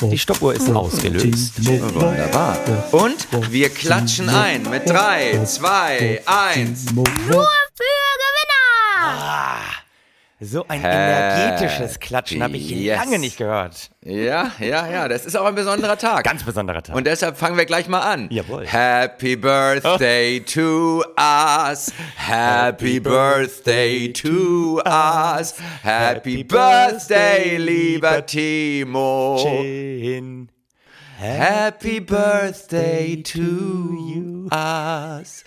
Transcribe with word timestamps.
Die 0.00 0.18
Stoppuhr 0.18 0.54
ist 0.54 0.68
ausgelöst. 0.70 1.52
Wunderbar. 1.64 2.58
Und 2.92 3.28
wir 3.50 3.68
klatschen 3.68 4.28
ein 4.28 4.62
mit 4.68 4.88
3, 4.88 5.44
2, 5.44 6.22
1. 6.26 6.92
Nur! 6.94 7.46
So 10.44 10.66
ein 10.68 10.84
energetisches 10.84 11.98
Klatschen 12.00 12.42
habe 12.42 12.56
ich 12.58 12.68
yes. 12.68 12.98
lange 12.98 13.18
nicht 13.18 13.38
gehört. 13.38 13.88
Ja, 14.04 14.52
ja, 14.58 14.86
ja, 14.90 15.08
das 15.08 15.24
ist 15.24 15.36
auch 15.36 15.46
ein 15.46 15.54
besonderer 15.54 15.96
Tag. 15.96 16.22
Ganz 16.24 16.44
besonderer 16.44 16.82
Tag. 16.82 16.94
Und 16.94 17.06
deshalb 17.06 17.38
fangen 17.38 17.56
wir 17.56 17.64
gleich 17.64 17.88
mal 17.88 18.00
an. 18.00 18.28
Jawohl. 18.30 18.66
Happy 18.66 19.36
Birthday 19.36 20.40
to 20.40 21.02
us. 21.16 21.90
Happy 22.16 23.00
Birthday 23.00 24.12
to 24.12 24.82
us. 24.84 25.54
Happy 25.82 26.44
Birthday, 26.44 27.56
lieber 27.56 28.26
Timo. 28.26 29.38
Chin. 29.42 30.50
Happy 31.16 32.00
Birthday 32.00 33.22
to 33.22 33.40
you, 33.40 34.48
us. 34.52 35.42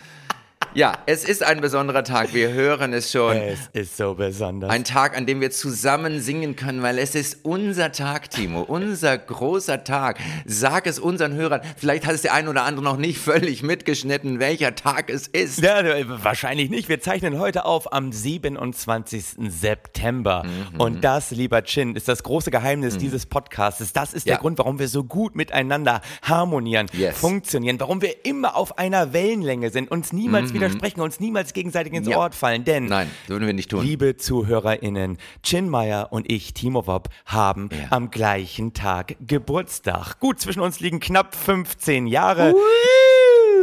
Ja, 0.73 0.93
es 1.07 1.23
ist 1.23 1.43
ein 1.43 1.59
besonderer 1.61 2.03
Tag. 2.03 2.33
Wir 2.35 2.51
hören 2.53 2.93
es 2.93 3.11
schon. 3.11 3.35
Es 3.35 3.67
ist 3.73 3.97
so 3.97 4.13
besonders. 4.13 4.69
Ein 4.69 4.83
Tag, 4.83 5.17
an 5.17 5.25
dem 5.25 5.41
wir 5.41 5.49
zusammen 5.49 6.21
singen 6.21 6.55
können, 6.55 6.83
weil 6.83 6.99
es 6.99 7.15
ist 7.15 7.39
unser 7.43 7.91
Tag, 7.91 8.29
Timo, 8.29 8.61
unser 8.61 9.17
großer 9.17 9.83
Tag. 9.83 10.19
Sag 10.45 10.85
es 10.85 10.99
unseren 10.99 11.33
Hörern. 11.33 11.61
Vielleicht 11.77 12.05
hat 12.05 12.13
es 12.13 12.21
der 12.21 12.33
ein 12.35 12.47
oder 12.47 12.63
andere 12.63 12.83
noch 12.83 12.97
nicht 12.97 13.17
völlig 13.17 13.63
mitgeschnitten, 13.63 14.39
welcher 14.39 14.75
Tag 14.75 15.09
es 15.09 15.27
ist. 15.27 15.61
Ja, 15.61 15.81
wahrscheinlich 16.23 16.69
nicht. 16.69 16.89
Wir 16.89 16.99
zeichnen 17.01 17.39
heute 17.39 17.65
auf 17.65 17.91
am 17.91 18.11
27. 18.11 19.23
September. 19.49 20.43
Mhm. 20.43 20.79
Und 20.79 21.03
das, 21.03 21.31
lieber 21.31 21.63
Chin, 21.63 21.95
ist 21.95 22.07
das 22.07 22.21
große 22.21 22.51
Geheimnis 22.51 22.97
dieses 22.99 23.25
Podcasts. 23.25 23.93
Das 23.93 24.13
ist 24.13 24.27
Ja. 24.27 24.33
der 24.35 24.41
Grund, 24.41 24.59
warum 24.59 24.77
wir 24.77 24.89
so 24.89 25.03
gut 25.03 25.35
miteinander 25.35 26.01
harmonieren, 26.21 26.85
Yes. 26.93 27.17
funktionieren, 27.17 27.79
warum 27.79 28.01
wir 28.03 28.25
immer 28.25 28.55
auf 28.55 28.77
einer 28.77 29.13
Wellenlänge 29.13 29.71
sind, 29.71 29.89
uns 29.89 30.13
niemals 30.13 30.53
widersprechen, 30.57 31.01
uns 31.01 31.19
niemals 31.19 31.53
gegenseitig 31.53 31.93
ins 31.93 32.05
Mhm. 32.07 32.11
Ja. 32.13 32.17
Wort 32.17 32.35
fallen. 32.35 32.63
Denn, 32.65 32.85
Nein, 32.85 33.09
würden 33.27 33.45
wir 33.47 33.53
nicht 33.53 33.69
tun. 33.71 33.83
liebe 33.83 34.17
ZuhörerInnen, 34.17 35.17
Chin 35.43 35.69
Meyer 35.69 36.07
und 36.11 36.29
ich, 36.31 36.53
Timo 36.53 36.87
Wob, 36.87 37.09
haben 37.25 37.69
Ja. 37.71 37.87
am 37.91 38.11
gleichen 38.11 38.73
Tag 38.73 39.15
Geburtstag. 39.25 40.19
Gut, 40.19 40.39
zwischen 40.39 40.61
uns 40.61 40.79
liegen 40.79 40.99
knapp 40.99 41.35
15 41.35 42.07
Jahre. 42.07 42.53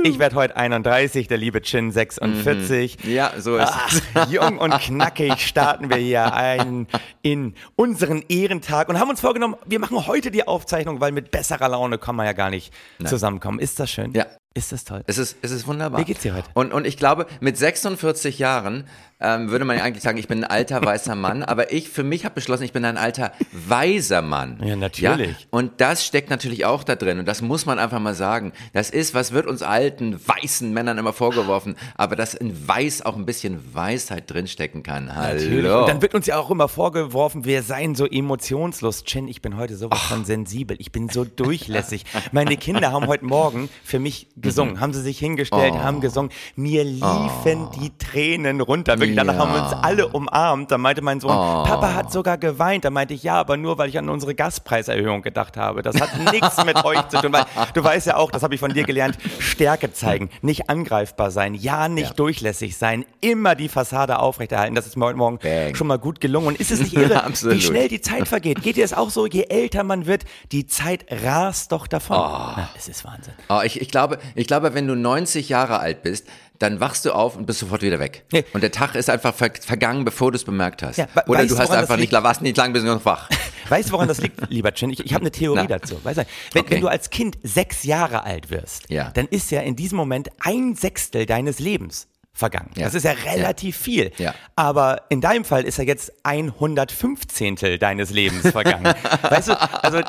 Ich 0.06 0.18
werde 0.18 0.36
heute 0.36 0.56
31, 0.56 1.28
der 1.28 1.38
liebe 1.38 1.62
Chin 1.62 1.90
46. 1.90 2.98
Ja, 3.04 3.32
so 3.38 3.56
ist 3.56 3.70
es. 3.88 4.02
Ach, 4.14 4.28
jung 4.30 4.58
und 4.58 4.78
knackig 4.78 5.38
starten 5.46 5.88
wir 5.88 5.96
hier 5.96 6.34
ein 6.34 6.86
in 7.22 7.54
unseren 7.74 8.22
Ehrentag 8.28 8.90
und 8.90 8.98
haben 8.98 9.08
uns 9.08 9.20
vorgenommen, 9.22 9.56
wir 9.64 9.78
machen 9.78 10.06
heute 10.06 10.30
die 10.30 10.46
Aufzeichnung, 10.46 11.00
weil 11.00 11.12
mit 11.12 11.30
besserer 11.30 11.70
Laune 11.70 11.96
kann 11.96 12.16
man 12.16 12.26
ja 12.26 12.32
gar 12.34 12.50
nicht 12.50 12.70
zusammenkommen. 13.06 13.58
Ist 13.58 13.80
das 13.80 13.90
schön? 13.90 14.12
Ja. 14.12 14.26
Ist 14.56 14.70
das 14.70 14.84
toll? 14.84 15.02
Es 15.08 15.18
ist, 15.18 15.36
es 15.42 15.50
ist 15.50 15.66
wunderbar. 15.66 16.00
Wie 16.00 16.04
geht's 16.04 16.22
dir 16.22 16.32
heute? 16.32 16.48
Und, 16.54 16.72
und 16.72 16.86
ich 16.86 16.96
glaube, 16.96 17.26
mit 17.40 17.58
46 17.58 18.38
Jahren 18.38 18.84
ähm, 19.20 19.50
würde 19.50 19.64
man 19.64 19.76
ja 19.76 19.82
eigentlich 19.82 20.02
sagen, 20.02 20.18
ich 20.18 20.28
bin 20.28 20.44
ein 20.44 20.50
alter 20.50 20.84
weißer 20.84 21.16
Mann, 21.16 21.42
aber 21.44 21.72
ich 21.72 21.88
für 21.88 22.04
mich 22.04 22.24
habe 22.24 22.36
beschlossen, 22.36 22.62
ich 22.62 22.72
bin 22.72 22.84
ein 22.84 22.96
alter 22.96 23.32
weiser 23.50 24.22
Mann. 24.22 24.60
Ja, 24.62 24.76
natürlich. 24.76 25.48
Und 25.50 25.80
das 25.80 26.04
steckt 26.04 26.30
natürlich 26.30 26.64
auch 26.66 26.84
da 26.84 26.94
drin 26.94 27.18
und 27.18 27.26
das 27.26 27.42
muss 27.42 27.66
man 27.66 27.80
einfach 27.80 27.98
mal 27.98 28.14
sagen. 28.14 28.52
Das 28.72 28.90
ist, 28.90 29.12
was 29.12 29.32
wird 29.32 29.46
uns 29.46 29.62
alten 29.62 30.20
weißen 30.24 30.72
Männern 30.72 30.98
immer 30.98 31.12
vorgeworfen, 31.12 31.74
aber 31.96 32.14
dass 32.14 32.34
in 32.34 32.68
Weiß 32.68 33.04
auch 33.04 33.16
ein 33.16 33.26
bisschen 33.26 33.74
Weisheit 33.74 34.30
drinstecken 34.30 34.82
kann. 34.82 35.06
Natürlich. 35.06 35.64
Hallo. 35.64 35.80
Und 35.80 35.88
dann 35.88 36.02
wird 36.02 36.14
uns 36.14 36.26
ja 36.26 36.38
auch 36.38 36.50
immer 36.50 36.68
vorgeworfen, 36.68 37.44
wir 37.44 37.62
seien 37.62 37.94
so 37.94 38.06
emotionslos. 38.06 39.04
Chin, 39.04 39.26
ich 39.26 39.42
bin 39.42 39.56
heute 39.56 39.76
sowas 39.76 40.00
von 40.00 40.24
sensibel. 40.24 40.76
Ich 40.80 40.92
bin 40.92 41.08
so 41.08 41.24
durchlässig. 41.24 42.04
Meine 42.30 42.56
Kinder 42.56 42.92
haben 42.92 43.06
heute 43.08 43.24
Morgen 43.24 43.68
für 43.84 43.98
mich 43.98 44.28
Mhm. 44.44 44.48
gesungen, 44.48 44.80
haben 44.80 44.92
sie 44.92 45.00
sich 45.02 45.18
hingestellt, 45.18 45.74
Oh. 45.76 45.82
haben 45.82 46.00
gesungen. 46.00 46.30
Mir 46.56 46.84
liefen 46.84 47.68
die 47.80 47.90
Tränen 47.98 48.60
runter. 48.60 48.98
Wirklich, 48.98 49.16
danach 49.16 49.34
Ja. 49.34 49.40
haben 49.40 49.52
wir 49.54 49.62
uns 49.64 49.72
alle 49.82 50.08
umarmt. 50.08 50.70
Da 50.70 50.78
meinte 50.78 51.02
mein 51.02 51.20
Sohn, 51.20 51.30
Oh. 51.32 51.64
Papa 51.64 51.94
hat 51.94 52.12
sogar 52.12 52.38
geweint. 52.38 52.84
Da 52.84 52.90
meinte 52.90 53.14
ich, 53.14 53.22
ja, 53.22 53.34
aber 53.40 53.56
nur, 53.56 53.78
weil 53.78 53.88
ich 53.88 53.98
an 53.98 54.08
unsere 54.08 54.34
Gaspreiserhöhung 54.34 55.22
gedacht 55.22 55.56
habe. 55.56 55.82
Das 55.82 56.00
hat 56.00 56.10
nichts 56.32 56.64
mit 56.64 56.84
euch 56.84 57.08
zu 57.08 57.20
tun. 57.20 57.32
Weil 57.32 57.44
du 57.74 57.82
weißt 57.82 58.06
ja 58.06 58.16
auch, 58.16 58.30
das 58.30 58.42
habe 58.42 58.54
ich 58.54 58.60
von 58.60 58.72
dir 58.72 58.84
gelernt, 58.84 59.18
Stärke 59.38 59.92
zeigen, 59.92 60.30
nicht 60.42 60.68
angreifbar 60.70 61.30
sein, 61.30 61.54
ja, 61.54 61.88
nicht 61.88 62.08
Ja. 62.10 62.14
durchlässig 62.14 62.76
sein, 62.76 63.04
immer 63.20 63.54
die 63.54 63.68
Fassade 63.68 64.18
aufrechterhalten. 64.18 64.74
Das 64.74 64.86
ist 64.86 64.96
mir 64.96 65.06
heute 65.06 65.18
Morgen 65.18 65.38
Bang. 65.38 65.74
schon 65.74 65.86
mal 65.86 65.98
gut 65.98 66.20
gelungen. 66.20 66.48
Und 66.48 66.60
ist 66.60 66.70
es 66.70 66.80
nicht 66.80 66.94
irre, 66.94 67.22
wie 67.44 67.60
schnell 67.60 67.88
die 67.88 68.00
Zeit 68.00 68.28
vergeht? 68.28 68.62
Geht 68.62 68.76
dir 68.76 68.84
es 68.84 68.92
auch 68.92 69.10
so, 69.10 69.26
je 69.26 69.44
älter 69.48 69.82
man 69.84 70.06
wird, 70.06 70.24
die 70.52 70.66
Zeit 70.66 71.06
rast 71.24 71.72
doch 71.72 71.86
davon. 71.86 72.16
Na, 72.16 72.68
es 72.76 72.88
ist 72.88 73.04
Wahnsinn. 73.04 73.32
Oh, 73.48 73.60
ich, 73.64 73.80
ich, 73.80 73.88
glaube, 73.90 74.18
ich 74.34 74.46
glaube, 74.46 74.74
wenn 74.74 74.86
du 74.86 74.94
90 74.94 75.48
Jahre 75.48 75.78
alt 75.80 76.02
bist, 76.02 76.26
dann 76.58 76.78
wachst 76.80 77.04
du 77.04 77.12
auf 77.12 77.36
und 77.36 77.46
bist 77.46 77.58
sofort 77.58 77.82
wieder 77.82 77.98
weg. 77.98 78.24
Und 78.52 78.62
der 78.62 78.70
Tag 78.70 78.94
ist 78.94 79.10
einfach 79.10 79.34
ver 79.34 79.50
vergangen, 79.60 80.04
bevor 80.04 80.30
du 80.30 80.36
es 80.36 80.44
bemerkt 80.44 80.82
hast. 80.82 80.96
Ja, 80.98 81.06
Oder 81.26 81.40
weißt 81.40 81.50
du 81.50 81.58
hast 81.58 81.70
einfach 81.70 81.96
nicht, 81.96 82.12
warst 82.12 82.42
nicht 82.42 82.56
lang, 82.56 82.72
bist 82.72 82.84
noch 82.84 83.04
wach. 83.04 83.28
Weißt 83.70 83.88
du, 83.88 83.92
woran 83.94 84.08
das 84.08 84.18
liegt, 84.20 84.50
lieber 84.50 84.72
Chin? 84.74 84.90
Ich, 84.90 85.00
ich 85.02 85.14
habe 85.14 85.22
eine 85.22 85.30
Theorie 85.30 85.60
Na. 85.62 85.78
dazu. 85.78 85.98
Weißt 86.04 86.18
du, 86.18 86.26
wenn, 86.52 86.60
Okay. 86.62 86.74
wenn 86.74 86.80
du 86.82 86.88
als 86.88 87.08
Kind 87.08 87.38
sechs 87.42 87.82
Jahre 87.84 88.22
alt 88.24 88.50
wirst, 88.50 88.90
Ja. 88.90 89.10
dann 89.14 89.26
ist 89.26 89.50
ja 89.50 89.62
in 89.62 89.74
diesem 89.74 89.96
Moment 89.96 90.28
ein 90.40 90.74
Sechstel 90.76 91.24
deines 91.24 91.60
Lebens 91.60 92.06
vergangen. 92.34 92.70
Ja. 92.76 92.84
Das 92.84 92.94
ist 92.94 93.04
ja 93.04 93.12
relativ 93.12 93.76
viel. 93.76 94.10
Ja. 94.18 94.34
Aber 94.56 95.02
in 95.08 95.20
deinem 95.20 95.44
Fall 95.44 95.62
ist 95.64 95.78
ja 95.78 95.84
jetzt 95.84 96.12
ein 96.24 96.52
Hundertfünfzehntel 96.58 97.78
deines 97.78 98.10
Lebens 98.10 98.50
vergangen. 98.50 98.92
weißt 99.22 99.48
du, 99.48 99.60
also 99.82 100.00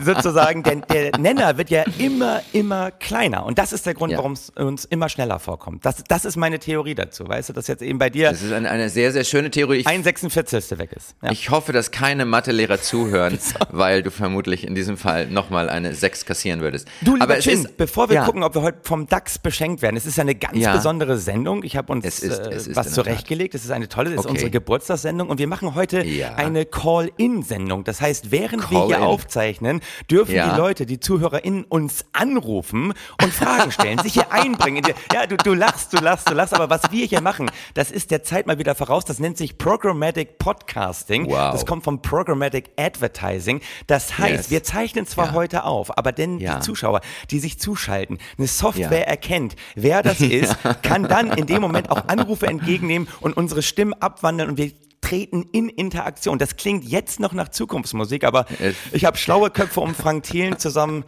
sozusagen, 0.00 0.62
der, 0.62 0.76
der 0.76 1.18
Nenner 1.18 1.56
wird 1.58 1.70
ja 1.70 1.84
immer, 1.98 2.40
immer 2.52 2.90
kleiner. 2.90 3.44
Und 3.44 3.58
das 3.58 3.72
ist 3.72 3.86
der 3.86 3.94
Grund, 3.94 4.12
Ja. 4.12 4.18
warum 4.18 4.32
es 4.32 4.50
uns 4.50 4.84
immer 4.84 5.08
schneller 5.08 5.38
vorkommt. 5.38 5.84
Das, 5.84 6.02
das 6.08 6.24
ist 6.24 6.36
meine 6.36 6.58
Theorie 6.58 6.94
dazu. 6.94 7.28
Weißt 7.28 7.48
du, 7.48 7.52
dass 7.52 7.66
jetzt 7.68 7.82
eben 7.82 7.98
bei 7.98 8.10
dir 8.10 8.30
Das 8.30 8.42
ist 8.42 8.52
eine, 8.52 8.70
eine 8.70 8.88
sehr, 8.88 9.12
sehr 9.12 9.24
schöne 9.24 9.50
Theorie. 9.50 9.78
Ich, 9.78 9.86
ein 9.86 10.02
Sechsundvierzigstel 10.02 10.78
weg 10.78 10.92
ist. 10.92 11.14
Ja. 11.22 11.30
ich 11.30 11.50
hoffe, 11.50 11.72
dass 11.72 11.90
keine 11.90 12.24
Mathelehrer 12.24 12.80
zuhören, 12.80 13.38
weil 13.70 14.02
du 14.02 14.10
vermutlich 14.10 14.66
in 14.66 14.74
diesem 14.74 14.96
Fall 14.96 15.26
nochmal 15.26 15.68
eine 15.68 15.94
6 15.94 16.24
kassieren 16.24 16.60
würdest. 16.60 16.88
Du, 17.02 17.12
lieber 17.12 17.24
Aber 17.24 17.38
Chin, 17.38 17.64
ist, 17.64 17.76
bevor 17.76 18.08
wir 18.08 18.16
ja, 18.16 18.24
gucken, 18.24 18.42
ob 18.42 18.54
wir 18.54 18.62
heute 18.62 18.78
vom 18.82 19.06
DAX 19.06 19.38
beschenkt 19.38 19.82
werden, 19.82 19.96
es 19.96 20.06
ist 20.06 20.18
eine 20.18 20.34
ganz 20.34 20.56
Ja. 20.58 20.74
besondere 20.74 21.16
Sendung. 21.18 21.59
Ich 21.64 21.76
habe 21.76 21.92
uns 21.92 22.04
Es 22.04 22.20
ist- 22.20 22.38
äh, 22.38 22.50
es 22.50 22.66
ist 22.66 22.76
was 22.76 22.92
zurechtgelegt. 22.92 23.54
Es 23.54 23.64
ist 23.64 23.70
eine 23.70 23.88
tolle, 23.88 24.10
es 24.10 24.14
ist 24.14 24.20
Okay. 24.20 24.30
unsere 24.30 24.50
Geburtstagssendung 24.50 25.28
und 25.28 25.38
wir 25.38 25.46
machen 25.46 25.74
heute 25.74 26.04
Ja. 26.04 26.34
eine 26.34 26.64
Call-In-Sendung. 26.66 27.84
Das 27.84 28.00
heißt, 28.00 28.30
während 28.30 28.70
wir 28.70 28.86
hier 28.86 29.02
aufzeichnen, 29.02 29.80
dürfen 30.10 30.34
Ja. 30.34 30.50
die 30.52 30.58
Leute, 30.58 30.86
die 30.86 31.00
ZuhörerInnen 31.00 31.64
uns 31.64 32.04
anrufen 32.12 32.92
und 33.22 33.32
Fragen 33.32 33.70
stellen, 33.72 33.98
sich 33.98 34.14
hier 34.14 34.32
einbringen. 34.32 34.82
Ja, 35.12 35.26
du, 35.26 35.36
du 35.36 35.54
lachst, 35.54 35.92
du 35.92 35.98
lachst, 35.98 36.28
du 36.30 36.34
lachst, 36.34 36.54
aber 36.54 36.70
was 36.70 36.82
wir 36.90 37.04
hier 37.06 37.20
machen, 37.20 37.50
das 37.74 37.90
ist 37.90 38.10
der 38.10 38.22
Zeit 38.22 38.46
mal 38.46 38.58
wieder 38.58 38.74
voraus. 38.74 39.04
Das 39.04 39.18
nennt 39.18 39.36
sich 39.36 39.58
Programmatic 39.58 40.38
Podcasting. 40.38 41.26
Wow. 41.26 41.52
Das 41.52 41.66
kommt 41.66 41.84
vom 41.84 42.00
Programmatic 42.02 42.70
Advertising. 42.76 43.60
Das 43.86 44.18
heißt, 44.18 44.30
Yes. 44.44 44.50
wir 44.50 44.62
zeichnen 44.62 45.06
zwar 45.06 45.26
Ja. 45.26 45.32
heute 45.32 45.64
auf, 45.64 45.96
aber 45.98 46.12
denn 46.12 46.38
die 46.38 46.48
Zuschauer, 46.60 47.00
die 47.30 47.38
sich 47.40 47.58
zuschalten, 47.58 48.18
eine 48.38 48.46
Software 48.46 49.06
erkennt, 49.08 49.56
wer 49.74 50.02
das 50.02 50.20
ist, 50.20 50.56
kann 50.82 51.04
dann 51.04 51.30
in 51.32 51.46
dem 51.50 51.60
Moment 51.62 51.90
auch 51.90 52.08
Anrufe 52.08 52.46
entgegennehmen 52.46 53.08
und 53.20 53.36
unsere 53.36 53.62
Stimmen 53.62 53.94
abwandeln 53.94 54.48
und 54.50 54.56
wir 54.58 54.70
treten 55.02 55.46
in 55.52 55.70
Interaktion. 55.70 56.38
Das 56.38 56.56
klingt 56.56 56.84
jetzt 56.84 57.20
noch 57.20 57.32
nach 57.32 57.48
Zukunftsmusik, 57.48 58.22
aber 58.22 58.44
Es- 58.60 58.76
ich 58.92 59.06
habe 59.06 59.16
schlaue 59.16 59.50
Köpfe 59.50 59.80
um 59.80 59.94
Frank 59.94 60.24
Thielen 60.24 60.58
zusammen 60.58 61.04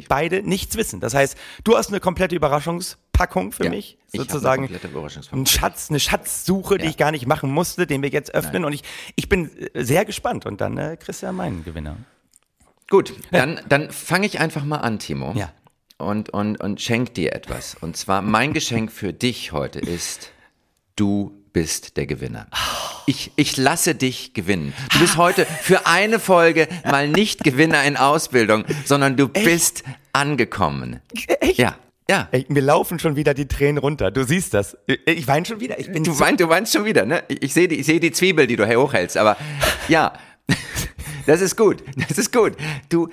beide 0.08 0.42
nichts 0.42 0.76
wissen. 0.76 1.00
Das 1.00 1.12
heißt, 1.14 1.36
du 1.64 1.76
hast 1.76 1.88
eine 1.88 1.98
komplette 1.98 2.36
Überraschungspackung 2.36 3.50
für 3.52 3.64
Ja. 3.64 3.70
mich, 3.70 3.98
sozusagen. 4.12 4.68
Ein 5.32 5.46
Schatz, 5.46 5.86
eine 5.90 5.98
Schatzsuche, 5.98 6.78
die 6.78 6.84
Ja. 6.84 6.90
ich 6.90 6.96
gar 6.96 7.10
nicht 7.10 7.26
machen 7.26 7.50
musste, 7.50 7.86
den 7.86 8.02
wir 8.02 8.10
jetzt 8.10 8.32
öffnen. 8.34 8.64
Und 8.64 8.72
ich, 8.74 8.82
ich 9.16 9.28
bin 9.28 9.50
sehr 9.74 10.04
gespannt. 10.04 10.46
Und 10.46 10.60
dann 10.60 10.78
äh, 10.78 10.96
kriegst 10.96 11.22
du 11.22 11.26
ja 11.26 11.32
meinen 11.32 11.64
Gewinner. 11.64 11.96
Gut, 12.90 13.12
dann, 13.30 13.60
dann 13.68 13.90
fange 13.90 14.26
ich 14.26 14.40
einfach 14.40 14.64
mal 14.64 14.78
an, 14.78 14.98
Timo. 14.98 15.32
Ja. 15.36 15.52
Und, 15.98 16.30
und, 16.30 16.60
und 16.60 16.80
schenk 16.80 17.14
dir 17.14 17.34
etwas. 17.34 17.76
Und 17.80 17.96
zwar 17.96 18.22
mein 18.22 18.52
Geschenk 18.52 18.90
für 18.92 19.12
dich 19.12 19.52
heute 19.52 19.78
ist, 19.80 20.30
du 20.96 21.32
bist 21.52 21.96
der 21.96 22.06
Gewinner. 22.06 22.46
Ich, 23.06 23.32
ich 23.36 23.56
lasse 23.56 23.94
dich 23.94 24.32
gewinnen. 24.32 24.72
Du 24.92 25.00
bist 25.00 25.16
heute 25.16 25.44
für 25.44 25.86
eine 25.86 26.18
Folge 26.18 26.68
mal 26.84 27.08
nicht 27.08 27.42
Gewinner 27.42 27.82
in 27.84 27.96
Ausbildung, 27.96 28.64
sondern 28.84 29.16
du 29.16 29.28
bist 29.28 29.82
angekommen. 30.12 31.00
Echt? 31.40 31.58
Ja, 31.58 31.74
ja. 32.08 32.28
Ey, 32.30 32.46
mir 32.48 32.62
laufen 32.62 32.98
schon 32.98 33.16
wieder 33.16 33.34
die 33.34 33.48
Tränen 33.48 33.78
runter. 33.78 34.10
Du 34.10 34.24
siehst 34.24 34.54
das. 34.54 34.76
Ich 35.04 35.26
weine 35.26 35.44
schon 35.46 35.60
wieder. 35.60 35.78
Ich 35.78 35.90
bin 35.90 36.04
Du 36.04 36.12
so 36.12 36.20
weinst, 36.20 36.40
du 36.40 36.48
weinst 36.48 36.72
schon 36.72 36.84
wieder, 36.84 37.04
ne? 37.04 37.24
Ich, 37.28 37.42
ich 37.42 37.54
sehe 37.54 37.68
die, 37.68 37.76
ich 37.76 37.86
sehe 37.86 38.00
die 38.00 38.12
Zwiebel, 38.12 38.46
die 38.46 38.56
du 38.56 38.66
hochhältst, 38.66 39.16
aber 39.16 39.36
ja. 39.88 40.12
Das 41.28 41.42
ist 41.42 41.56
gut, 41.56 41.82
das 42.08 42.16
ist 42.16 42.32
gut. 42.32 42.54
Du, 42.88 43.08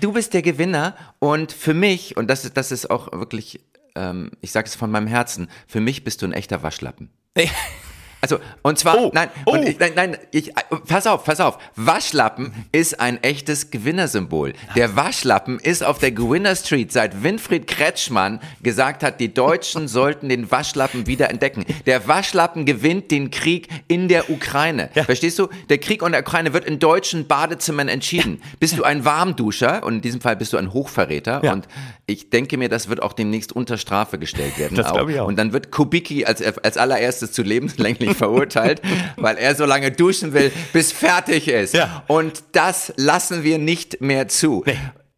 du 0.00 0.12
bist 0.12 0.32
der 0.32 0.40
Gewinner 0.40 0.96
und 1.18 1.52
für 1.52 1.74
mich, 1.74 2.16
und 2.16 2.28
das, 2.30 2.46
ist- 2.46 2.56
das 2.56 2.72
ist 2.72 2.90
auch 2.90 3.12
wirklich, 3.12 3.60
ähm, 3.94 4.30
ich 4.40 4.52
sage 4.52 4.66
es 4.68 4.74
von 4.74 4.90
meinem 4.90 5.06
Herzen, 5.06 5.48
für 5.66 5.80
mich 5.80 6.02
bist 6.02 6.22
du 6.22 6.26
ein 6.26 6.32
echter 6.32 6.62
Waschlappen. 6.62 7.10
Also, 8.20 8.38
und 8.62 8.78
zwar, 8.78 8.96
Oh, 8.98 9.10
nein, 9.14 9.28
oh. 9.46 9.52
und 9.52 9.62
ich, 9.68 9.78
nein, 9.78 9.92
nein, 9.94 10.16
ich, 10.32 10.52
pass 10.88 11.06
auf, 11.06 11.24
pass 11.24 11.40
auf. 11.40 11.58
Waschlappen 11.76 12.52
ist 12.72 12.98
ein 13.00 13.22
echtes 13.22 13.70
Gewinnersymbol. 13.70 14.54
Der 14.74 14.96
Waschlappen 14.96 15.58
ist 15.60 15.84
auf 15.84 15.98
der 15.98 16.10
Gewinner 16.10 16.56
Street, 16.56 16.92
seit 16.92 17.22
Winfried 17.22 17.66
Kretschmann 17.68 18.40
gesagt 18.62 19.02
hat, 19.02 19.20
die 19.20 19.32
Deutschen 19.32 19.86
sollten 19.88 20.28
den 20.28 20.50
Waschlappen 20.50 21.06
wieder 21.06 21.30
entdecken. 21.30 21.64
Der 21.86 22.08
Waschlappen 22.08 22.64
gewinnt 22.66 23.10
den 23.10 23.30
Krieg 23.30 23.68
in 23.86 24.08
der 24.08 24.30
Ukraine. 24.30 24.90
Verstehst 24.94 25.38
du? 25.38 25.48
Der 25.68 25.78
Krieg 25.78 26.02
in 26.02 26.12
der 26.12 26.22
Ukraine 26.22 26.52
wird 26.52 26.64
in 26.64 26.78
deutschen 26.80 27.26
Badezimmern 27.28 27.88
entschieden. 27.88 28.42
Bist 28.58 28.76
du 28.78 28.82
ein 28.82 29.04
Warmduscher, 29.04 29.84
und 29.84 29.94
in 29.96 30.00
diesem 30.00 30.20
Fall 30.20 30.34
bist 30.36 30.52
du 30.52 30.56
ein 30.56 30.72
Hochverräter, 30.72 31.40
Ja. 31.44 31.52
und 31.52 31.68
ich 32.06 32.30
denke 32.30 32.56
mir, 32.56 32.68
das 32.68 32.88
wird 32.88 33.02
auch 33.02 33.12
demnächst 33.12 33.52
unter 33.52 33.76
Strafe 33.78 34.18
gestellt 34.18 34.58
werden. 34.58 34.76
Das 34.76 34.92
glaube 34.92 35.12
ich 35.12 35.20
auch. 35.20 35.28
Und 35.28 35.36
dann 35.38 35.52
wird 35.52 35.70
Kubicki 35.70 36.24
als, 36.24 36.42
als 36.42 36.76
allererstes 36.78 37.32
zu 37.32 37.42
lebenslänglich 37.42 38.07
verurteilt, 38.14 38.80
weil 39.16 39.36
er 39.36 39.54
so 39.54 39.64
lange 39.64 39.90
duschen 39.90 40.32
will, 40.32 40.52
bis 40.72 40.92
fertig 40.92 41.48
ist. 41.48 41.74
Ja. 41.74 42.04
Und 42.06 42.42
das 42.52 42.92
lassen 42.96 43.42
wir 43.44 43.58
nicht 43.58 44.00
mehr 44.00 44.28
zu. 44.28 44.64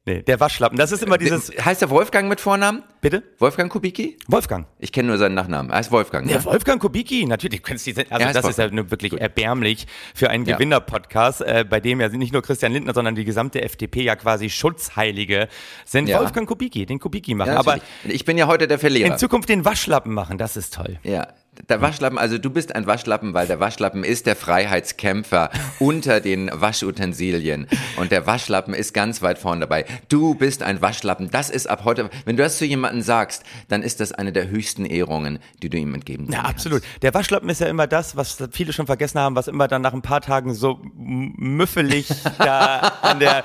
Nee, 0.06 0.22
der 0.22 0.40
Waschlappen. 0.40 0.78
Das 0.78 0.92
ist 0.92 1.02
immer 1.02 1.18
dieses. 1.18 1.52
Heißt 1.62 1.82
er 1.82 1.90
Wolfgang 1.90 2.26
mit 2.30 2.40
Vornamen? 2.40 2.82
Bitte? 3.02 3.22
Wolfgang 3.38 3.70
Kubicki? 3.70 4.16
Wolfgang. 4.28 4.66
Ich 4.78 4.92
kenne 4.92 5.08
nur 5.08 5.18
seinen 5.18 5.34
Nachnamen. 5.34 5.70
Er 5.70 5.76
heißt 5.76 5.92
Wolfgang. 5.92 6.26
Der 6.26 6.38
Ne? 6.38 6.44
Wolfgang 6.46 6.80
Kubicki, 6.80 7.26
natürlich. 7.26 7.60
Du 7.60 7.66
kennst 7.68 7.86
die, 7.86 7.94
also 7.94 8.06
Ja, 8.10 8.28
ist 8.30 8.34
das 8.34 8.44
ist 8.48 8.56
ja 8.58 8.64
Wolfgang. 8.64 8.72
nur 8.72 8.90
wirklich 8.90 9.12
erbärmlich 9.20 9.86
für 10.14 10.30
einen 10.30 10.46
Ja. 10.46 10.56
Gewinner-Podcast, 10.56 11.42
äh, 11.42 11.66
bei 11.68 11.80
dem 11.80 12.00
ja 12.00 12.08
nicht 12.08 12.32
nur 12.32 12.40
Christian 12.40 12.72
Lindner, 12.72 12.94
sondern 12.94 13.14
die 13.14 13.26
gesamte 13.26 13.60
FDP 13.62 14.02
ja 14.02 14.16
quasi 14.16 14.48
Schutzheilige 14.48 15.48
sind. 15.84 16.08
Ja. 16.08 16.18
Wolfgang 16.20 16.48
Kubicki, 16.48 16.86
den 16.86 16.98
Kubicki 16.98 17.34
machen. 17.34 17.52
Ja, 17.52 17.58
Aber 17.58 17.74
natürlich. 17.76 18.14
ich 18.16 18.24
bin 18.24 18.38
ja 18.38 18.46
heute 18.46 18.66
der 18.68 18.78
Verlierer. 18.78 19.12
in 19.12 19.18
Zukunft 19.18 19.50
den 19.50 19.66
Waschlappen 19.66 20.14
machen, 20.14 20.38
das 20.38 20.56
ist 20.56 20.74
toll. 20.74 20.98
Ja, 21.02 21.28
der 21.68 21.80
Waschlappen, 21.80 22.18
also 22.18 22.38
du 22.38 22.50
bist 22.50 22.74
ein 22.74 22.86
Waschlappen, 22.86 23.34
weil 23.34 23.46
der 23.46 23.60
Waschlappen 23.60 24.04
ist 24.04 24.26
der 24.26 24.36
Freiheitskämpfer 24.36 25.50
unter 25.78 26.20
den 26.20 26.50
Waschutensilien. 26.52 27.66
Und 27.96 28.10
der 28.12 28.26
Waschlappen 28.26 28.74
ist 28.74 28.94
ganz 28.94 29.22
weit 29.22 29.38
vorne 29.38 29.60
dabei. 29.60 29.84
Du 30.08 30.34
bist 30.34 30.62
ein 30.62 30.80
Waschlappen. 30.82 31.30
Das 31.30 31.50
ist 31.50 31.68
ab 31.68 31.82
heute, 31.84 32.10
wenn 32.24 32.36
du 32.36 32.42
das 32.42 32.58
zu 32.58 32.64
jemandem 32.64 33.02
sagst, 33.02 33.42
dann 33.68 33.82
ist 33.82 34.00
das 34.00 34.12
eine 34.12 34.32
der 34.32 34.48
höchsten 34.48 34.84
Ehrungen, 34.86 35.38
die 35.62 35.68
du 35.68 35.76
ihm 35.78 35.94
entgeben 35.94 36.26
Ja, 36.30 36.42
kannst. 36.42 36.50
absolut. 36.66 36.82
Der 37.02 37.14
Waschlappen 37.14 37.48
ist 37.48 37.60
ja 37.60 37.66
immer 37.68 37.86
das, 37.86 38.16
was 38.16 38.38
viele 38.52 38.72
schon 38.72 38.86
vergessen 38.86 39.18
haben, 39.20 39.36
was 39.36 39.48
immer 39.48 39.68
dann 39.68 39.82
nach 39.82 39.92
ein 39.92 40.02
paar 40.02 40.20
Tagen 40.20 40.54
so 40.54 40.80
müffelig 40.94 42.08
da 42.38 42.78
an 43.02 43.20
der 43.20 43.42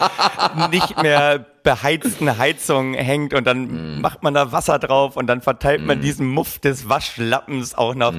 nicht 0.72 1.02
mehr 1.02 1.46
beheizten 1.66 2.38
Heizung 2.38 2.94
hängt 2.94 3.34
und 3.34 3.42
Mm. 3.42 3.46
dann 3.46 4.00
macht 4.02 4.24
man 4.24 4.34
da 4.34 4.54
Wasser 4.54 4.80
drauf 4.80 5.18
und 5.18 5.28
dann 5.28 5.42
verteilt 5.42 5.86
man 5.86 6.00
diesen 6.00 6.28
Muff 6.28 6.60
des 6.60 6.88
Waschlappens 6.88 7.76
auch 7.76 7.96
noch 7.96 8.14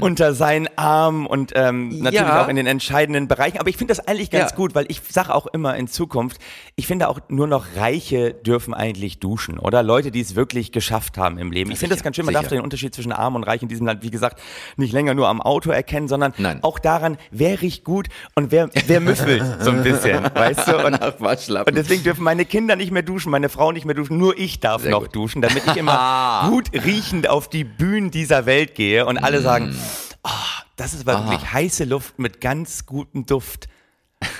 unter 0.00 0.34
seinen 0.34 0.68
Arm 0.76 1.26
und 1.26 1.52
ähm, 1.54 1.88
natürlich 1.88 2.20
Mm, 2.20 2.36
Ja. 2.36 2.44
auch 2.44 2.48
in 2.48 2.56
den 2.56 2.66
entscheidenden 2.66 3.28
Bereichen. 3.28 3.58
Aber 3.58 3.70
ich 3.70 3.76
finde 3.78 3.92
das 3.94 4.06
eigentlich 4.06 4.30
ganz 4.30 4.50
Ja. 4.50 4.56
gut, 4.56 4.74
weil 4.74 4.84
ich 4.88 5.00
sage 5.08 5.34
auch 5.34 5.46
immer 5.46 5.76
in 5.76 5.86
Zukunft, 5.88 6.38
ich 6.76 6.86
finde 6.86 7.08
auch 7.08 7.20
nur 7.28 7.46
noch 7.46 7.64
Reiche 7.76 8.34
dürfen 8.34 8.74
eigentlich 8.74 9.20
duschen 9.20 9.58
oder 9.58 9.82
Leute, 9.82 10.10
die 10.10 10.20
es 10.20 10.34
wirklich 10.34 10.72
geschafft 10.72 11.16
haben 11.16 11.38
im 11.38 11.52
Leben. 11.52 11.70
Ich 11.70 11.78
finde 11.78 11.94
das 11.94 12.02
ganz 12.02 12.16
schön, 12.16 12.24
man 12.24 12.34
darf 12.34 12.44
sicher. 12.44 12.56
den 12.56 12.62
Unterschied 12.64 12.94
zwischen 12.94 13.12
Arm 13.12 13.36
und 13.36 13.44
Reich 13.44 13.62
in 13.62 13.68
diesem 13.68 13.86
Land, 13.86 14.02
wie 14.02 14.10
gesagt, 14.10 14.40
nicht 14.76 14.92
länger 14.92 15.14
nur 15.14 15.28
am 15.28 15.40
Auto 15.40 15.70
erkennen, 15.70 16.08
sondern 16.08 16.34
Nein. 16.38 16.58
auch 16.62 16.80
daran, 16.80 17.16
wer 17.30 17.62
riecht 17.62 17.84
gut 17.84 18.08
und 18.34 18.50
wer, 18.50 18.68
wer 18.88 19.00
müffelt 19.00 19.44
so 19.60 19.70
ein 19.70 19.84
bisschen, 19.84 20.24
weißt 20.34 20.66
du? 20.66 20.76
Und, 20.84 21.00
und 21.00 21.74
deswegen 21.76 22.02
dürfen 22.02 22.24
meine 22.24 22.44
Kinder 22.44 22.74
nicht 22.80 22.90
mehr 22.90 23.02
duschen, 23.02 23.30
meine 23.30 23.48
Frau 23.48 23.70
nicht 23.72 23.84
mehr 23.84 23.94
duschen, 23.94 24.18
nur 24.18 24.36
ich 24.38 24.60
darf 24.60 24.82
Sehr 24.82 24.90
noch 24.90 25.02
gut. 25.02 25.14
duschen, 25.14 25.42
damit 25.42 25.62
ich 25.66 25.76
immer 25.76 26.46
gut 26.50 26.70
riechend 26.72 27.28
auf 27.28 27.48
die 27.48 27.64
Bühnen 27.64 28.10
dieser 28.10 28.46
Welt 28.46 28.74
gehe 28.74 29.06
und 29.06 29.18
alle 29.18 29.40
sagen, 29.40 29.76
oh, 30.24 30.28
das 30.76 30.94
ist 30.94 31.06
aber 31.08 31.24
wirklich 31.30 31.52
heiße 31.52 31.84
Luft 31.84 32.18
mit 32.18 32.40
ganz 32.40 32.86
gutem 32.86 33.26
Duft. 33.26 33.68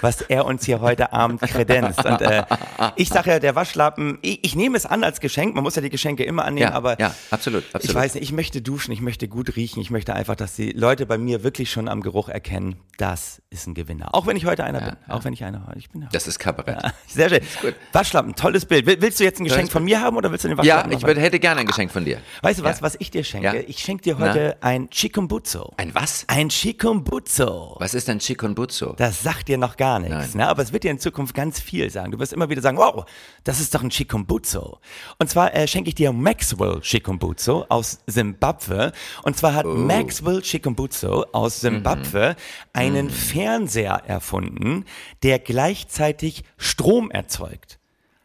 Was 0.00 0.22
er 0.22 0.44
uns 0.46 0.64
hier 0.64 0.80
heute 0.80 1.12
Abend 1.12 1.40
kredenzt. 1.42 2.04
Und 2.04 2.20
äh, 2.22 2.44
ich 2.96 3.08
sage 3.08 3.30
ja, 3.30 3.38
der 3.38 3.54
Waschlappen, 3.54 4.18
ich, 4.22 4.44
ich 4.44 4.54
nehme 4.56 4.76
es 4.76 4.86
an 4.86 5.04
als 5.04 5.20
Geschenk. 5.20 5.54
Man 5.54 5.62
muss 5.64 5.76
ja 5.76 5.82
die 5.82 5.90
Geschenke 5.90 6.24
immer 6.24 6.44
annehmen, 6.44 6.68
ja, 6.70 6.74
aber 6.74 6.98
ja, 7.00 7.14
absolut, 7.30 7.64
absolut. 7.72 7.84
ich 7.84 7.94
weiß 7.94 8.14
nicht, 8.14 8.22
ich 8.24 8.32
möchte 8.32 8.62
duschen, 8.62 8.92
ich 8.92 9.00
möchte 9.00 9.28
gut 9.28 9.56
riechen, 9.56 9.80
ich 9.80 9.90
möchte 9.90 10.14
einfach, 10.14 10.36
dass 10.36 10.54
die 10.56 10.72
Leute 10.72 11.06
bei 11.06 11.18
mir 11.18 11.42
wirklich 11.42 11.70
schon 11.70 11.88
am 11.88 12.00
Geruch 12.00 12.28
erkennen, 12.28 12.76
das 12.98 13.42
ist 13.50 13.66
ein 13.66 13.74
Gewinner. 13.74 14.14
Auch 14.14 14.26
wenn 14.26 14.36
ich 14.36 14.46
heute 14.46 14.64
einer 14.64 14.80
bin. 14.80 14.96
Auch 15.08 15.24
wenn 15.24 15.32
ich 15.32 15.44
einer 15.44 15.66
ich 15.76 15.90
bin. 15.90 16.06
das 16.12 16.26
ist 16.26 16.38
Kabarett. 16.38 16.78
Sehr 17.06 17.28
schön. 17.28 17.40
gut. 17.60 17.74
Waschlappen, 17.92 18.34
tolles 18.34 18.64
Bild. 18.66 18.86
Will- 18.86 19.00
Willst 19.00 19.18
du 19.20 19.24
jetzt 19.24 19.40
ein 19.40 19.44
Geschenk 19.44 19.70
von 19.72 19.84
mir 19.84 20.00
haben 20.00 20.16
oder 20.16 20.30
willst 20.30 20.44
du 20.44 20.48
den 20.48 20.56
Ja, 20.58 20.76
Waschlappen 20.76 20.92
ich 20.92 21.00
noch 21.00 21.06
würd, 21.08 21.18
hätte 21.18 21.38
gerne 21.38 21.60
ein 21.60 21.66
Geschenk 21.66 21.90
von 21.90 22.04
dir. 22.04 22.18
Weißt 22.42 22.60
du 22.60 22.64
was, 22.64 22.78
Ja. 22.78 22.82
was 22.82 22.96
ich 23.00 23.10
dir 23.10 23.24
schenke? 23.24 23.46
Ja. 23.46 23.54
Ich 23.66 23.78
schenke 23.78 24.02
dir 24.02 24.18
heute 24.18 24.56
ein 24.60 24.88
Chikumbutzo. 24.90 25.72
Ein 25.76 25.94
was? 25.94 26.24
Ein 26.28 26.48
Chikumbutzo. 26.50 27.76
Was 27.80 27.94
ist 27.94 28.06
denn 28.08 28.18
Chikunbutsu? 28.20 28.92
Das 28.96 29.22
sagt 29.22 29.48
dir 29.48 29.58
noch 29.58 29.76
gar 29.76 29.89
nichts, 29.98 30.34
Nein. 30.34 30.36
ne? 30.36 30.48
aber 30.48 30.62
es 30.62 30.72
wird 30.72 30.84
dir 30.84 30.90
in 30.92 30.98
Zukunft 31.00 31.34
ganz 31.34 31.58
viel 31.60 31.90
sagen. 31.90 32.12
Du 32.12 32.18
wirst 32.20 32.32
immer 32.32 32.48
wieder 32.48 32.62
sagen, 32.62 32.78
wow, 32.78 33.04
das 33.44 33.58
ist 33.60 33.74
doch 33.74 33.82
ein 33.82 33.90
Chikumbutzo. 33.90 34.78
Und 35.18 35.28
zwar 35.28 35.54
äh, 35.54 35.66
schenke 35.66 35.88
ich 35.88 35.94
dir 35.96 36.12
Maxwell 36.12 36.80
Chikumbutzo 36.80 37.66
aus 37.68 37.98
Simbabwe. 38.06 38.92
Und 39.24 39.36
zwar 39.36 39.50
Oh. 39.50 39.54
hat 39.54 39.66
Maxwell 39.66 40.42
Chikumbutzo 40.42 41.24
aus 41.32 41.60
Simbabwe 41.60 42.36
Mhm. 42.36 42.36
einen 42.72 43.10
Fernseher 43.10 44.02
erfunden, 44.06 44.84
der 45.24 45.40
gleichzeitig 45.40 46.44
Strom 46.56 47.10
erzeugt. 47.10 47.79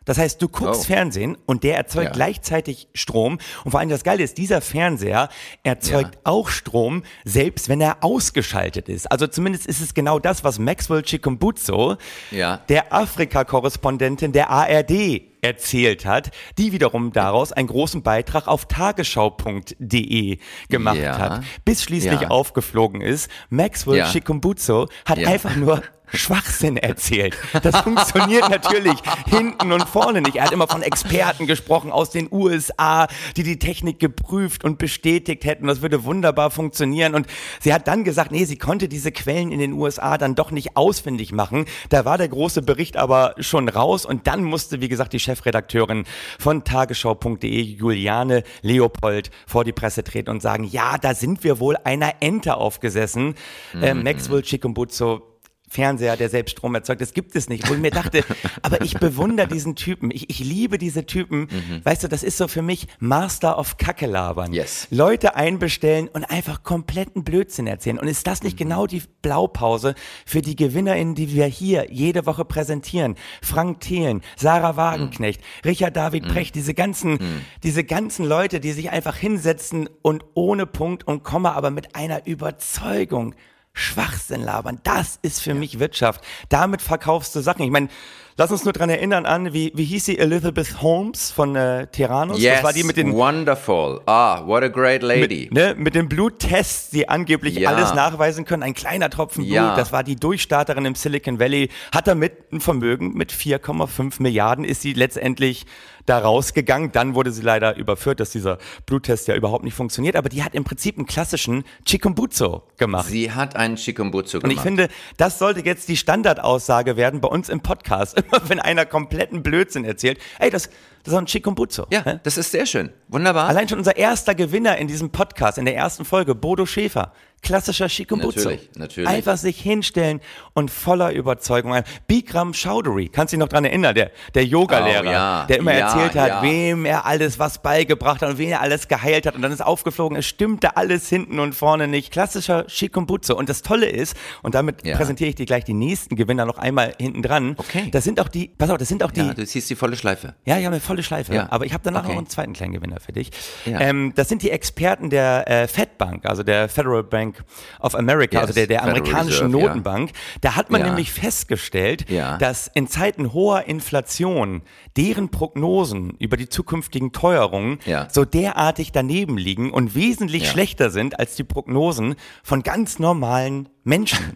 Das 0.06 0.18
heißt, 0.18 0.42
du 0.42 0.48
guckst 0.48 0.82
Oh. 0.82 0.84
Fernsehen 0.86 1.38
und 1.46 1.64
der 1.64 1.78
erzeugt 1.78 2.06
Ja. 2.08 2.12
gleichzeitig 2.12 2.88
Strom. 2.94 3.40
Und 3.64 3.72
vor 3.72 3.80
allem 3.80 3.90
das 3.90 4.04
Geile 4.04 4.24
ist, 4.24 4.38
dieser 4.38 4.62
Fernseher 4.62 5.30
erzeugt 5.64 6.16
Ja. 6.16 6.22
auch 6.24 6.50
Strom, 6.50 7.04
selbst 7.24 7.70
wenn 7.70 7.82
er 7.82 7.98
ausgeschaltet 8.04 8.88
ist. 8.90 9.12
Also 9.12 9.28
zumindest 9.28 9.66
ist 9.68 9.82
es 9.82 9.94
genau 9.94 10.20
das, 10.20 10.44
was 10.44 10.60
Maxwell 10.60 11.02
Chikumbutso, 11.02 11.98
Ja. 12.32 12.58
der 12.70 12.94
Afrika-Korrespondentin 12.94 14.32
der 14.32 14.50
ARD, 14.50 15.24
erzählt 15.42 16.06
hat, 16.08 16.32
die 16.58 16.72
wiederum 16.72 17.12
daraus 17.14 17.52
einen 17.52 17.68
großen 17.68 18.02
Beitrag 18.02 18.48
auf 18.48 18.66
tagesschau.de 18.68 20.40
gemacht 20.70 20.98
Ja. 20.98 21.18
hat, 21.20 21.44
bis 21.64 21.84
schließlich 21.84 22.22
Ja. 22.22 22.28
aufgeflogen 22.30 23.02
ist. 23.02 23.30
Maxwell 23.50 23.98
Ja. 23.98 24.10
Chikumbutso 24.12 24.88
hat 25.06 25.18
Ja. 25.20 25.30
einfach 25.30 25.56
nur 25.56 25.84
Schwachsinn 26.14 26.78
erzählt. 26.78 27.38
Das 27.62 27.78
funktioniert 27.82 28.50
natürlich 28.50 28.96
hinten 29.28 29.72
und 29.72 29.88
vorne 29.88 30.22
nicht. 30.22 30.36
Er 30.38 30.46
hat 30.46 30.52
immer 30.52 30.68
von 30.68 30.82
Experten 30.82 31.48
gesprochen 31.48 31.92
aus 31.92 32.10
den 32.10 32.28
USA, 32.32 33.08
die 33.38 33.44
die 33.44 33.60
Technik 33.60 34.00
geprüft 34.00 34.64
und 34.64 34.78
bestätigt 34.78 35.46
hätten. 35.46 35.68
Das 35.68 35.82
würde 35.82 36.04
wunderbar 36.04 36.52
funktionieren. 36.52 37.16
Und 37.16 37.28
sie 37.60 37.74
hat 37.74 37.88
dann 37.88 38.04
gesagt, 38.04 38.32
nee, 38.32 38.46
sie 38.46 38.58
konnte 38.58 38.88
diese 38.88 39.12
Quellen 39.12 39.52
in 39.52 39.60
den 39.60 39.74
USA 39.74 40.18
dann 40.18 40.36
doch 40.36 40.52
nicht 40.52 40.78
ausfindig 40.78 41.32
machen. 41.32 41.66
Da 41.90 42.06
war 42.06 42.18
der 42.18 42.30
große 42.30 42.62
Bericht 42.62 42.98
aber 42.98 43.36
schon 43.40 43.70
raus. 43.70 44.06
Und 44.06 44.28
dann 44.28 44.44
musste, 44.44 44.82
wie 44.82 44.90
gesagt, 44.90 45.14
die 45.14 45.20
Chefredakteurin 45.20 46.06
von 46.40 46.64
tagesschau.de, 46.64 47.62
Juliane 47.62 48.44
Leopold, 48.62 49.32
vor 49.48 49.64
die 49.64 49.74
Presse 49.74 50.04
treten 50.04 50.30
und 50.30 50.42
sagen, 50.42 50.64
ja, 50.64 50.98
da 50.98 51.14
sind 51.14 51.44
wir 51.44 51.60
wohl 51.60 51.78
einer 51.84 52.16
Ente 52.20 52.58
aufgesessen. 52.58 53.36
Mhm. 53.74 53.84
Äh, 53.84 53.94
Maxwell 53.94 54.42
Chikumbutso 54.42 55.35
Fernseher, 55.68 56.18
der 56.18 56.30
selbst 56.30 56.52
Strom 56.52 56.76
erzeugt. 56.76 57.02
Das 57.02 57.14
gibt 57.14 57.36
es 57.36 57.50
nicht. 57.50 57.68
Wo 57.70 57.74
ich 57.74 57.80
mir 57.80 57.92
dachte, 57.92 58.24
aber 58.62 58.82
ich 58.82 58.98
bewundere 59.00 59.48
diesen 59.48 59.76
Typen. 59.76 60.12
Ich, 60.12 60.30
ich 60.30 60.40
liebe 60.40 60.78
diese 60.78 61.06
Typen. 61.06 61.42
Mhm. 61.42 61.82
Weißt 61.84 62.04
du, 62.04 62.08
das 62.08 62.24
ist 62.24 62.38
so 62.38 62.48
für 62.48 62.62
mich 62.62 62.88
Master 63.00 63.58
of 63.58 63.78
Kackelabern. 63.78 64.54
Yes. 64.54 64.88
Leute 64.92 65.36
einbestellen 65.36 66.08
und 66.08 66.24
einfach 66.26 66.64
kompletten 66.64 67.24
Blödsinn 67.24 67.68
erzählen. 67.68 68.00
Und 68.00 68.08
ist 68.08 68.28
das 68.28 68.44
nicht 68.44 68.56
mhm. 68.56 68.64
genau 68.64 68.88
die 68.88 69.04
Blaupause 69.22 69.96
für 70.26 70.42
die 70.42 70.56
GewinnerInnen, 70.56 71.16
die 71.16 71.34
wir 71.34 71.46
hier 71.46 71.88
jede 71.92 72.26
Woche 72.26 72.46
präsentieren? 72.46 73.16
Frank 73.42 73.82
Thelen, 73.82 74.22
Sarah 74.36 74.78
Wagenknecht, 74.78 75.42
mhm. 75.42 75.70
Richard 75.70 75.96
David 75.96 76.26
mhm. 76.26 76.30
Precht, 76.30 76.56
diese 76.56 76.74
ganzen, 76.74 77.14
mhm. 77.14 77.42
diese 77.64 77.84
ganzen 77.84 78.26
Leute, 78.26 78.60
die 78.60 78.72
sich 78.72 78.92
einfach 78.92 79.16
hinsetzen 79.16 79.90
und 80.02 80.24
ohne 80.34 80.66
Punkt 80.66 81.08
und 81.08 81.24
Komma, 81.24 81.54
aber 81.54 81.72
mit 81.72 81.96
einer 81.96 82.26
Überzeugung 82.26 83.36
Schwachsinn 83.76 84.42
labern. 84.42 84.80
Das 84.84 85.20
ist 85.22 85.42
für 85.42 85.54
mich 85.54 85.80
Wirtschaft. 85.80 86.24
Damit 86.50 86.82
verkaufst 86.82 87.36
du 87.36 87.42
Sachen. 87.42 87.64
Ich 87.64 87.72
meine, 87.72 87.90
lass 88.38 88.52
uns 88.52 88.64
nur 88.64 88.74
dran 88.74 88.90
erinnern 88.90 89.26
an, 89.26 89.54
wie, 89.54 89.72
wie 89.76 89.86
hieß 89.86 90.06
sie 90.06 90.18
Elizabeth 90.18 90.82
Holmes 90.82 91.32
von 91.32 91.56
äh, 91.56 91.88
Tyrannus? 91.88 92.40
Yes, 92.40 92.56
das 92.56 92.64
war 92.64 92.74
die 92.74 92.84
mit 92.84 92.98
den 92.98 93.14
wonderful. 93.14 94.02
Ah, 94.06 94.46
what 94.46 94.64
a 94.64 94.68
great 94.68 95.02
lady. 95.02 95.50
Mit, 95.52 95.54
ne, 95.54 95.76
mit 95.78 95.96
den 95.96 96.10
Bluttests, 96.10 96.90
die 96.90 97.08
angeblich 97.08 97.56
ja. 97.56 97.70
alles 97.70 97.94
nachweisen 97.94 98.46
können. 98.46 98.64
Ein 98.64 98.74
kleiner 98.74 99.10
Tropfen 99.10 99.44
Blut. 99.44 99.56
Ja. 99.56 99.76
Das 99.76 99.92
war 99.92 100.04
die 100.04 100.16
Durchstarterin 100.16 100.86
im 100.86 100.96
Silicon 100.96 101.40
Valley. 101.40 101.70
Hat 101.94 102.08
damit 102.08 102.52
ein 102.52 102.62
Vermögen 102.62 103.14
mit 103.14 103.32
4,5 103.32 104.22
Milliarden 104.22 104.66
ist 104.66 104.82
sie 104.82 104.94
letztendlich 104.94 105.66
da 106.06 106.20
rausgegangen. 106.20 106.92
Dann 106.92 107.16
wurde 107.16 107.32
sie 107.32 107.42
leider 107.42 107.76
überführt, 107.76 108.20
dass 108.20 108.32
dieser 108.32 108.58
Bluttest 108.86 109.28
ja 109.28 109.36
überhaupt 109.36 109.64
nicht 109.64 109.74
funktioniert. 109.74 110.16
Aber 110.16 110.30
die 110.30 110.44
hat 110.44 110.54
im 110.56 110.64
Prinzip 110.64 110.98
einen 110.98 111.06
klassischen 111.06 111.64
Chikumbuzo 111.86 112.64
gemacht. 112.78 113.08
Sie 113.08 113.32
hat 113.32 113.56
einen 113.56 113.76
Chikumbuzo 113.76 114.40
gemacht. 114.40 114.44
Und 114.44 114.52
ich 114.52 114.60
finde, 114.60 114.90
das 115.18 115.40
sollte 115.40 115.62
jetzt 115.62 115.90
die 115.90 115.98
Standardaussage 115.98 116.96
werden 116.96 117.22
bei 117.22 117.28
uns 117.28 117.50
im 117.50 117.62
Podcast. 117.62 118.24
Wenn 118.48 118.60
einer 118.60 118.86
kompletten 118.86 119.44
Blödsinn 119.44 119.86
erzählt. 119.86 120.20
Ey, 120.40 120.50
das, 120.50 120.70
das 121.06 121.14
ist 121.14 121.20
ein 121.20 121.28
Chikumbuzo. 121.28 121.86
Ja, 121.92 122.02
ne? 122.04 122.20
das 122.24 122.38
ist 122.38 122.52
sehr 122.52 122.66
schön. 122.66 122.90
Wunderbar. 123.10 123.48
Allein 123.48 123.70
schon 123.70 123.78
unser 123.78 123.96
erster 123.96 124.34
Gewinner 124.34 124.78
in 124.78 124.88
diesem 124.88 125.12
Podcast, 125.12 125.60
in 125.60 125.66
der 125.66 125.76
ersten 125.76 126.04
Folge, 126.04 126.34
Bodo 126.34 126.66
Schäfer 126.66 127.14
klassischer 127.46 127.88
Shikumbutsu. 127.88 128.50
Natürlich, 128.50 128.70
natürlich. 128.76 129.10
Einfach 129.10 129.38
sich 129.38 129.62
hinstellen 129.62 130.20
und 130.54 130.72
voller 130.72 131.14
Überzeugung. 131.14 131.80
Bikram 132.08 132.54
Chowdhury, 132.54 133.10
kannst 133.10 133.32
du 133.32 133.38
dich 133.38 133.40
noch 133.40 133.50
dran 133.50 133.64
erinnern, 133.66 133.94
der, 133.94 134.12
der 134.34 134.46
Yoga-Lehrer, 134.46 135.02
oh, 135.02 135.12
ja. 135.12 135.46
der 135.46 135.60
immer 135.60 135.74
ja, 135.74 135.88
erzählt 135.88 136.16
hat, 136.16 136.28
ja. 136.28 136.42
wem 136.42 136.86
er 136.86 137.06
alles 137.06 137.40
was 137.40 137.62
beigebracht 137.62 138.22
hat 138.22 138.30
und 138.30 138.38
wen 138.38 138.50
er 138.50 138.62
alles 138.62 138.88
geheilt 138.88 139.28
hat 139.28 139.36
und 139.36 139.44
dann 139.44 139.52
ist 139.52 139.64
aufgeflogen, 139.64 140.18
es 140.18 140.26
stimmte 140.26 140.76
alles 140.76 141.08
hinten 141.08 141.40
und 141.40 141.54
vorne 141.54 141.88
nicht. 141.88 142.12
Klassischer 142.12 142.66
Shikumbutsu. 142.68 143.36
Und 143.36 143.48
das 143.48 143.62
Tolle 143.62 143.88
ist, 143.88 144.18
und 144.42 144.56
damit 144.56 144.84
präsentiere 144.84 145.30
ich 145.30 145.36
dir 145.36 145.46
gleich 145.46 145.64
die 145.64 145.74
nächsten 145.74 146.16
Gewinner 146.16 146.46
noch 146.46 146.58
einmal 146.58 146.94
hinten 147.00 147.22
dran. 147.22 147.56
Okay. 147.58 147.90
Das 147.92 148.04
sind 148.04 148.20
auch 148.20 148.28
die, 148.28 148.48
pass 148.48 148.70
auf, 148.70 148.78
das 148.78 148.88
sind 148.88 149.04
auch 149.04 149.12
die. 149.12 149.22
Ja, 149.22 149.34
du 149.34 149.46
ziehst 149.46 149.70
die 149.70 149.76
volle 149.76 149.96
Schleife. 149.96 150.34
Ja, 150.46 150.58
ja, 150.58 150.70
eine 150.70 150.80
volle 150.80 150.95
Schleife. 151.04 151.34
Ja. 151.34 151.48
Aber 151.52 151.66
ich 151.66 151.74
habe 151.74 151.84
danach 151.84 152.04
okay. 152.04 152.14
noch 152.14 152.18
einen 152.18 152.28
zweiten 152.28 152.54
kleinen 152.54 152.74
Gewinner 152.74 153.00
für 153.00 153.12
dich. 153.12 153.32
Ja. 153.66 153.80
Ähm, 153.80 154.14
das 154.16 154.30
sind 154.30 154.42
die 154.42 154.52
Experten 154.52 155.10
der 155.10 155.50
äh, 155.50 155.68
Fed 155.68 155.98
Bank, 155.98 156.26
also 156.26 156.44
der 156.44 156.70
Federal 156.70 157.04
Bank 157.04 157.44
of 157.80 157.96
America. 157.96 158.16
America, 158.16 158.38
yes, 158.38 158.42
also 158.42 158.54
der, 158.54 158.68
der 158.68 158.84
amerikanischen 158.84 159.48
Reserve, 159.48 159.66
Notenbank. 159.68 160.10
Ja. 160.10 160.16
Da 160.42 160.56
hat 160.56 160.70
man 160.70 160.82
nämlich 160.82 161.12
festgestellt, 161.12 162.06
dass 162.10 162.70
in 162.74 162.88
Zeiten 162.88 163.34
hoher 163.34 163.64
Inflation 163.64 164.62
deren 164.98 165.30
Prognosen 165.30 166.12
über 166.20 166.38
die 166.38 166.50
zukünftigen 166.50 167.12
Teuerungen 167.12 167.80
so 168.10 168.26
derartig 168.26 168.92
daneben 168.92 169.38
liegen 169.38 169.72
und 169.72 169.96
wesentlich 169.96 170.50
schlechter 170.50 170.90
sind 170.90 171.20
als 171.20 171.36
die 171.36 171.44
Prognosen 171.44 172.16
von 172.44 172.64
ganz 172.64 173.00
normalen 173.00 173.70
Menschen. 173.86 174.36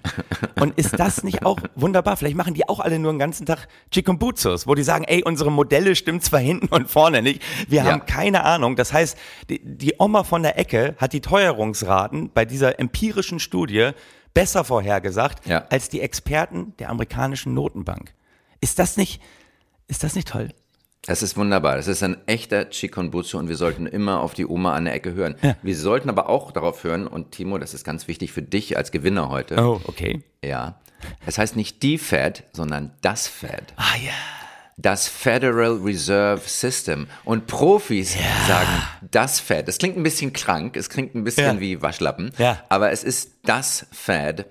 Und 0.59 0.77
ist 0.77 0.97
das 0.97 1.23
nicht 1.23 1.43
auch 1.43 1.57
wunderbar? 1.75 2.15
Vielleicht 2.15 2.37
machen 2.37 2.53
die 2.53 2.69
auch 2.69 2.79
alle 2.79 2.99
nur 2.99 3.11
den 3.11 3.19
ganzen 3.19 3.45
Tag 3.45 3.67
Chikumbutsus, 3.91 4.67
wo 4.67 4.75
die 4.75 4.83
sagen, 4.83 5.03
ey, 5.05 5.23
unsere 5.23 5.51
Modelle 5.51 5.95
stimmen 5.95 6.21
zwar 6.21 6.39
hinten 6.39 6.67
und 6.67 6.89
vorne 6.89 7.21
nicht, 7.21 7.41
wir 7.67 7.83
ja. 7.83 7.91
haben 7.91 8.05
keine 8.05 8.43
Ahnung. 8.43 8.75
Das 8.75 8.93
heißt, 8.93 9.17
die, 9.49 9.59
die 9.59 9.95
Oma 9.97 10.23
von 10.23 10.43
der 10.43 10.57
Ecke 10.57 10.95
hat 10.97 11.13
die 11.13 11.21
Teuerungsraten 11.21 12.29
bei 12.31 12.45
dieser 12.45 12.79
empirischen 12.79 13.39
Studie 13.39 13.91
besser 14.35 14.63
vorhergesagt 14.63 15.47
ja. 15.47 15.65
als 15.69 15.89
die 15.89 16.01
Experten 16.01 16.73
der 16.77 16.89
amerikanischen 16.89 17.55
Notenbank. 17.55 18.13
Ist 18.61 18.77
das 18.77 18.97
nicht, 18.97 19.19
ist 19.87 20.03
das 20.03 20.15
nicht 20.15 20.27
toll? 20.27 20.49
Das 21.09 21.23
ist 21.23 21.35
wunderbar. 21.37 21.75
Das 21.75 21.87
ist 21.87 22.03
ein 22.03 22.17
echter 22.27 22.69
Chikonbutsu 22.69 23.39
und 23.39 23.49
wir 23.49 23.55
sollten 23.55 23.87
immer 23.87 24.19
auf 24.19 24.35
die 24.35 24.45
Oma 24.45 24.75
an 24.75 24.85
der 24.85 24.93
Ecke 24.93 25.15
hören. 25.15 25.33
Ja. 25.41 25.55
Wir 25.63 25.75
sollten 25.75 26.07
aber 26.07 26.29
auch 26.29 26.51
darauf 26.51 26.83
hören, 26.83 27.07
und 27.07 27.31
Timo, 27.31 27.57
das 27.57 27.73
ist 27.73 27.83
ganz 27.83 28.07
wichtig 28.07 28.31
für 28.31 28.43
dich 28.43 28.77
als 28.77 28.91
Gewinner 28.91 29.29
heute. 29.29 29.57
Oh, 29.57 29.81
okay. 29.85 30.21
Ja. 30.45 30.75
Es 31.25 31.39
heißt 31.39 31.55
nicht 31.55 31.81
die 31.81 31.97
Fed, 31.97 32.43
sondern 32.53 32.91
das 33.01 33.27
Fed. 33.27 33.73
Ah, 33.75 33.95
ja. 34.05 34.11
Das 34.77 35.07
Federal 35.07 35.79
Reserve 35.83 36.43
System. 36.45 37.07
Und 37.25 37.47
Profis 37.47 38.13
ja. 38.13 38.21
sagen 38.47 38.83
das 39.09 39.39
Fed. 39.39 39.67
Das 39.67 39.79
klingt 39.79 39.97
ein 39.97 40.03
bisschen 40.03 40.31
krank, 40.31 40.77
es 40.77 40.89
klingt 40.89 41.15
ein 41.15 41.23
bisschen 41.23 41.55
ja. 41.55 41.59
wie 41.59 41.81
Waschlappen, 41.81 42.33
ja. 42.37 42.63
aber 42.69 42.91
es 42.91 43.03
ist 43.03 43.31
das 43.45 43.87
Fed. 43.91 44.45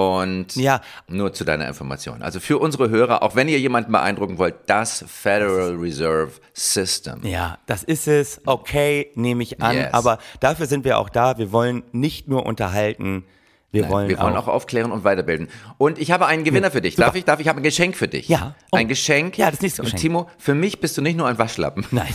Und 0.00 0.56
ja. 0.56 0.80
nur 1.08 1.32
zu 1.32 1.44
deiner 1.44 1.68
Information. 1.68 2.22
Also 2.22 2.40
für 2.40 2.58
unsere 2.58 2.90
Hörer, 2.90 3.22
auch 3.22 3.34
wenn 3.34 3.48
ihr 3.48 3.58
jemanden 3.58 3.92
beeindrucken 3.92 4.38
wollt, 4.38 4.54
das 4.66 5.04
Federal 5.06 5.76
Reserve 5.76 6.32
System. 6.52 7.20
Ja, 7.24 7.58
das 7.66 7.82
ist 7.82 8.08
es. 8.08 8.40
Okay, 8.46 9.10
nehme 9.14 9.42
ich 9.42 9.60
an. 9.60 9.76
Yes. 9.76 9.94
Aber 9.94 10.18
dafür 10.40 10.66
sind 10.66 10.84
wir 10.84 10.98
auch 10.98 11.08
da. 11.08 11.38
Wir 11.38 11.52
wollen 11.52 11.82
nicht 11.92 12.28
nur 12.28 12.46
unterhalten. 12.46 13.24
Wir 13.72 13.82
Nein, 13.82 13.90
wollen, 13.92 14.08
wir 14.08 14.18
wollen 14.18 14.36
auch, 14.36 14.48
auch, 14.48 14.54
aufklären 14.54 14.90
und 14.90 15.04
weiterbilden. 15.04 15.48
Und 15.78 15.98
ich 16.00 16.10
habe 16.10 16.26
einen 16.26 16.42
Gewinner 16.42 16.72
für 16.72 16.80
dich. 16.80 16.96
Darf 16.96 17.14
ich? 17.14 17.24
Darf 17.24 17.38
ich? 17.38 17.46
Ich 17.46 17.48
habe 17.48 17.60
ein 17.60 17.62
Geschenk 17.62 17.96
für 17.96 18.08
dich. 18.08 18.28
Ja. 18.28 18.56
Oh. 18.72 18.76
Ein 18.76 18.88
Geschenk. 18.88 19.38
Ja, 19.38 19.50
das 19.50 19.60
nächste 19.60 19.82
Geschenk. 19.82 19.98
Und 19.98 20.00
Timo, 20.00 20.30
für 20.38 20.54
mich 20.54 20.80
bist 20.80 20.98
du 20.98 21.02
nicht 21.02 21.16
nur 21.16 21.28
ein 21.28 21.38
Waschlappen. 21.38 21.86
Nein. 21.92 22.12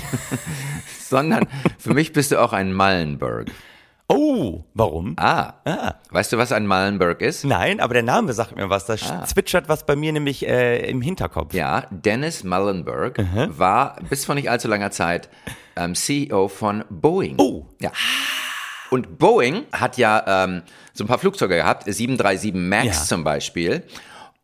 sondern 1.09 1.47
für 1.77 1.93
mich 1.93 2.11
bist 2.11 2.31
du 2.31 2.41
auch 2.41 2.51
ein 2.51 2.73
Mallenberg. 2.73 3.47
Oh, 4.07 4.63
warum? 4.75 5.15
Ah. 5.17 5.53
ah. 5.65 5.95
Weißt 6.11 6.31
du, 6.31 6.37
was 6.37 6.51
ein 6.51 6.67
Mallenberg 6.67 7.21
ist? 7.21 7.43
Nein, 7.43 7.79
aber 7.79 7.95
der 7.95 8.03
Name 8.03 8.33
sagt 8.33 8.55
mir 8.55 8.69
was. 8.69 8.85
Da 8.85 8.93
ah. 8.93 9.25
zwitschert 9.25 9.67
was 9.67 9.85
bei 9.85 9.95
mir 9.95 10.13
nämlich 10.13 10.47
äh, 10.47 10.87
im 10.89 11.01
Hinterkopf. 11.01 11.53
Ja, 11.55 11.87
Dennis 11.89 12.43
Mallenberg 12.43 13.17
mhm. 13.17 13.57
war 13.57 13.97
bis 14.07 14.25
vor 14.25 14.35
nicht 14.35 14.49
allzu 14.49 14.67
langer 14.67 14.91
Zeit 14.91 15.29
ähm, 15.75 15.95
CEO 15.95 16.49
von 16.49 16.85
Boeing. 16.89 17.35
Oh. 17.39 17.65
Ja. 17.81 17.91
Und 18.91 19.17
Boeing 19.17 19.63
hat 19.71 19.97
ja 19.97 20.43
ähm, 20.43 20.61
so 20.93 21.03
ein 21.03 21.07
paar 21.07 21.17
Flugzeuge 21.17 21.55
gehabt, 21.55 21.85
737 21.85 22.53
MAX 22.53 22.85
ja. 22.85 22.93
zum 22.93 23.23
Beispiel 23.23 23.83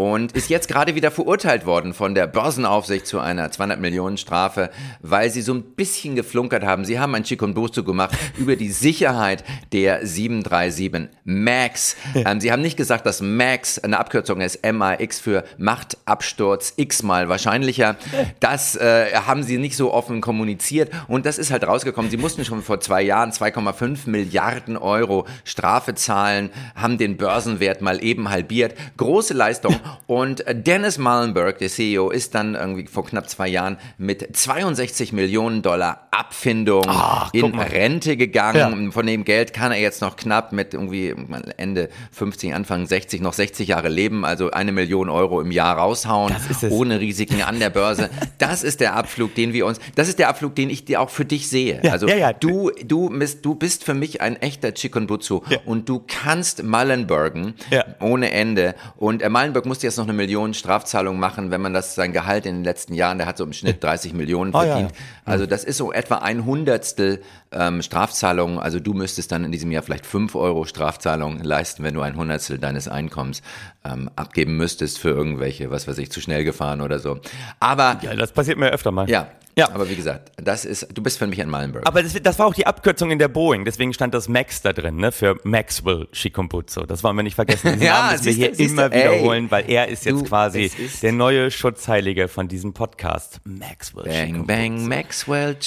und 0.01 0.31
ist 0.31 0.49
jetzt 0.49 0.67
gerade 0.67 0.95
wieder 0.95 1.11
verurteilt 1.11 1.67
worden 1.67 1.93
von 1.93 2.15
der 2.15 2.25
Börsenaufsicht 2.25 3.05
zu 3.05 3.19
einer 3.19 3.51
200 3.51 3.79
Millionen 3.79 4.17
Strafe, 4.17 4.71
weil 5.01 5.29
sie 5.29 5.43
so 5.43 5.53
ein 5.53 5.61
bisschen 5.61 6.15
geflunkert 6.15 6.63
haben. 6.63 6.85
Sie 6.85 6.99
haben 6.99 7.13
ein 7.13 7.23
Chikunbusu 7.23 7.83
gemacht 7.83 8.17
über 8.37 8.55
die 8.55 8.71
Sicherheit 8.71 9.43
der 9.73 10.03
737 10.05 11.09
MAX. 11.23 11.95
Ähm, 12.15 12.41
sie 12.41 12.51
haben 12.51 12.63
nicht 12.63 12.77
gesagt, 12.77 13.05
dass 13.05 13.21
MAX 13.21 13.77
eine 13.77 13.99
Abkürzung 13.99 14.41
ist, 14.41 14.65
MAX 14.65 15.19
für 15.19 15.43
Machtabsturz 15.59 16.73
x-mal 16.77 17.29
wahrscheinlicher. 17.29 17.95
Das 18.39 18.75
äh, 18.75 19.13
haben 19.13 19.43
sie 19.43 19.57
nicht 19.57 19.75
so 19.75 19.93
offen 19.93 20.21
kommuniziert 20.21 20.89
und 21.07 21.25
das 21.25 21.37
ist 21.37 21.51
halt 21.51 21.65
rausgekommen. 21.65 22.09
Sie 22.09 22.17
mussten 22.17 22.43
schon 22.43 22.61
vor 22.63 22.79
zwei 22.79 23.01
Jahren 23.01 23.31
2,5 23.31 24.09
Milliarden 24.09 24.77
Euro 24.77 25.27
Strafe 25.43 25.95
zahlen, 25.95 26.49
haben 26.75 26.97
den 26.97 27.17
Börsenwert 27.17 27.81
mal 27.81 28.03
eben 28.03 28.29
halbiert. 28.29 28.75
Große 28.97 29.33
Leistung. 29.33 29.75
Und 30.07 30.43
Dennis 30.47 30.97
Mullenberg, 30.97 31.57
der 31.59 31.69
CEO, 31.69 32.09
ist 32.09 32.35
dann 32.35 32.55
irgendwie 32.55 32.87
vor 32.87 33.05
knapp 33.05 33.29
zwei 33.29 33.47
Jahren 33.47 33.77
mit 33.97 34.35
62 34.35 35.13
Millionen 35.13 35.61
Dollar 35.61 36.07
Abfindung 36.11 36.83
Ach, 36.87 37.33
in 37.33 37.57
Rente 37.57 38.17
gegangen. 38.17 38.85
Ja. 38.85 38.91
Von 38.91 39.07
dem 39.07 39.23
Geld 39.23 39.53
kann 39.53 39.71
er 39.71 39.79
jetzt 39.79 40.01
noch 40.01 40.15
knapp 40.15 40.51
mit 40.51 40.73
irgendwie 40.73 41.15
Ende 41.57 41.89
50, 42.11 42.53
Anfang 42.53 42.85
60, 42.85 43.21
noch 43.21 43.33
60 43.33 43.69
Jahre 43.69 43.89
leben, 43.89 44.25
also 44.25 44.51
eine 44.51 44.71
Million 44.71 45.09
Euro 45.09 45.41
im 45.41 45.51
Jahr 45.51 45.77
raushauen, 45.77 46.35
ohne 46.69 46.99
Risiken 46.99 47.41
an 47.41 47.59
der 47.59 47.69
Börse. 47.69 48.09
Das 48.37 48.63
ist 48.63 48.81
der 48.81 48.95
Abflug, 48.95 49.35
den 49.35 49.53
wir 49.53 49.65
uns, 49.65 49.79
das 49.95 50.09
ist 50.09 50.19
der 50.19 50.29
Abflug, 50.29 50.55
den 50.55 50.69
ich 50.69 50.85
dir 50.85 51.01
auch 51.01 51.09
für 51.09 51.25
dich 51.25 51.49
sehe. 51.49 51.79
Ja, 51.83 51.91
also 51.91 52.07
ja, 52.07 52.33
du, 52.33 52.71
du 52.83 53.09
bist, 53.09 53.45
du 53.45 53.55
bist 53.55 53.83
für 53.83 53.93
mich 53.93 54.21
ein 54.21 54.35
echter 54.35 54.73
Chicken 54.73 55.07
Butsu 55.07 55.41
und 55.65 55.87
du 55.87 56.03
kannst 56.05 56.63
Mullenbergen 56.63 57.53
ohne 57.99 58.31
Ende. 58.31 58.75
Und 58.97 59.21
äh, 59.21 59.29
Mullenberg 59.29 59.65
muss 59.65 59.80
musste 59.81 59.87
jetzt 59.87 59.97
noch 59.97 60.05
eine 60.05 60.13
Million 60.13 60.53
Strafzahlung 60.53 61.17
machen, 61.19 61.49
wenn 61.49 61.59
man 61.61 61.73
das 61.73 61.95
sein 61.95 62.13
Gehalt 62.13 62.45
in 62.45 62.57
den 62.57 62.63
letzten 62.63 62.93
Jahren, 62.93 63.17
der 63.17 63.25
hat 63.25 63.37
so 63.37 63.43
im 63.43 63.51
Schnitt 63.53 63.83
30 63.83 64.13
Millionen 64.13 64.53
Ah, 64.53 64.63
ja, 64.63 64.69
verdient. 64.73 64.91
ja. 64.91 64.97
Also 65.25 65.47
das 65.47 65.63
ist 65.63 65.77
so 65.77 65.91
etwa 65.91 66.17
ein 66.17 66.45
Hundertstel 66.45 67.21
ähm, 67.51 67.81
Strafzahlung. 67.81 68.59
Also 68.59 68.79
du 68.79 68.93
müsstest 68.93 69.31
dann 69.31 69.43
in 69.43 69.51
diesem 69.51 69.71
Jahr 69.71 69.81
vielleicht 69.81 70.05
5 70.05 70.35
Euro 70.35 70.65
Strafzahlung 70.65 71.39
leisten, 71.39 71.83
wenn 71.83 71.95
du 71.95 72.01
ein 72.01 72.15
Hundertstel 72.15 72.59
deines 72.59 72.87
Einkommens 72.87 73.41
ähm, 73.83 74.09
abgeben 74.15 74.57
müsstest 74.57 74.99
für 74.99 75.09
irgendwelche, 75.09 75.71
was 75.71 75.87
weiß 75.87 75.97
ich, 75.97 76.11
zu 76.11 76.21
schnell 76.21 76.43
gefahren 76.43 76.81
oder 76.81 76.99
so. 76.99 77.19
Aber 77.59 77.97
Ja, 78.01 78.13
das 78.15 78.31
passiert 78.31 78.57
mir 78.59 78.69
öfter 78.71 78.91
mal. 78.91 79.09
ja, 79.09 79.27
Ja. 79.57 79.69
aber 79.73 79.89
wie 79.89 79.95
gesagt, 79.95 80.31
das 80.37 80.65
ist, 80.65 80.87
du 80.93 81.01
bist 81.01 81.17
für 81.17 81.25
mich 81.27 81.41
ein 81.41 81.49
Malenberg. 81.49 81.87
Aber 81.87 82.03
das, 82.03 82.13
das 82.21 82.37
war 82.39 82.45
auch 82.45 82.53
die 82.53 82.67
Abkürzung 82.67 83.09
in 83.11 83.17
der 83.19 83.27
Boeing, 83.27 83.65
deswegen 83.65 83.91
stand 83.93 84.13
das 84.13 84.29
Max 84.29 84.61
da 84.61 84.71
drin, 84.71 84.97
ne, 84.97 85.11
für 85.11 85.35
Maxwell 85.43 86.07
Shikumbutsu. 86.11 86.81
Das 86.85 87.03
wollen 87.03 87.15
wir 87.15 87.23
nicht 87.23 87.33
vergessen. 87.35 87.73
Diesen 87.73 87.81
Ja, 87.85 88.11
Namen 88.11 88.11
müssen 88.23 88.25
wir 88.39 88.51
hier 88.53 88.59
immer 88.69 88.91
ey. 88.93 88.99
wiederholen, 89.15 89.49
weil 89.49 89.67
er 89.69 89.87
ist 89.87 90.05
jetzt 90.05 90.21
Du, 90.21 90.23
quasi 90.25 90.61
ist- 90.65 91.01
der 91.01 91.11
neue 91.13 91.49
Schutzheilige 91.49 92.27
von 92.27 92.47
diesem 92.47 92.73
Podcast. 92.73 93.39
Maxwell 93.45 94.03
Bang, 94.05 94.13
Shikumbutsu. 94.13 94.45
bang, 94.47 94.87
Maxwell 94.87 95.57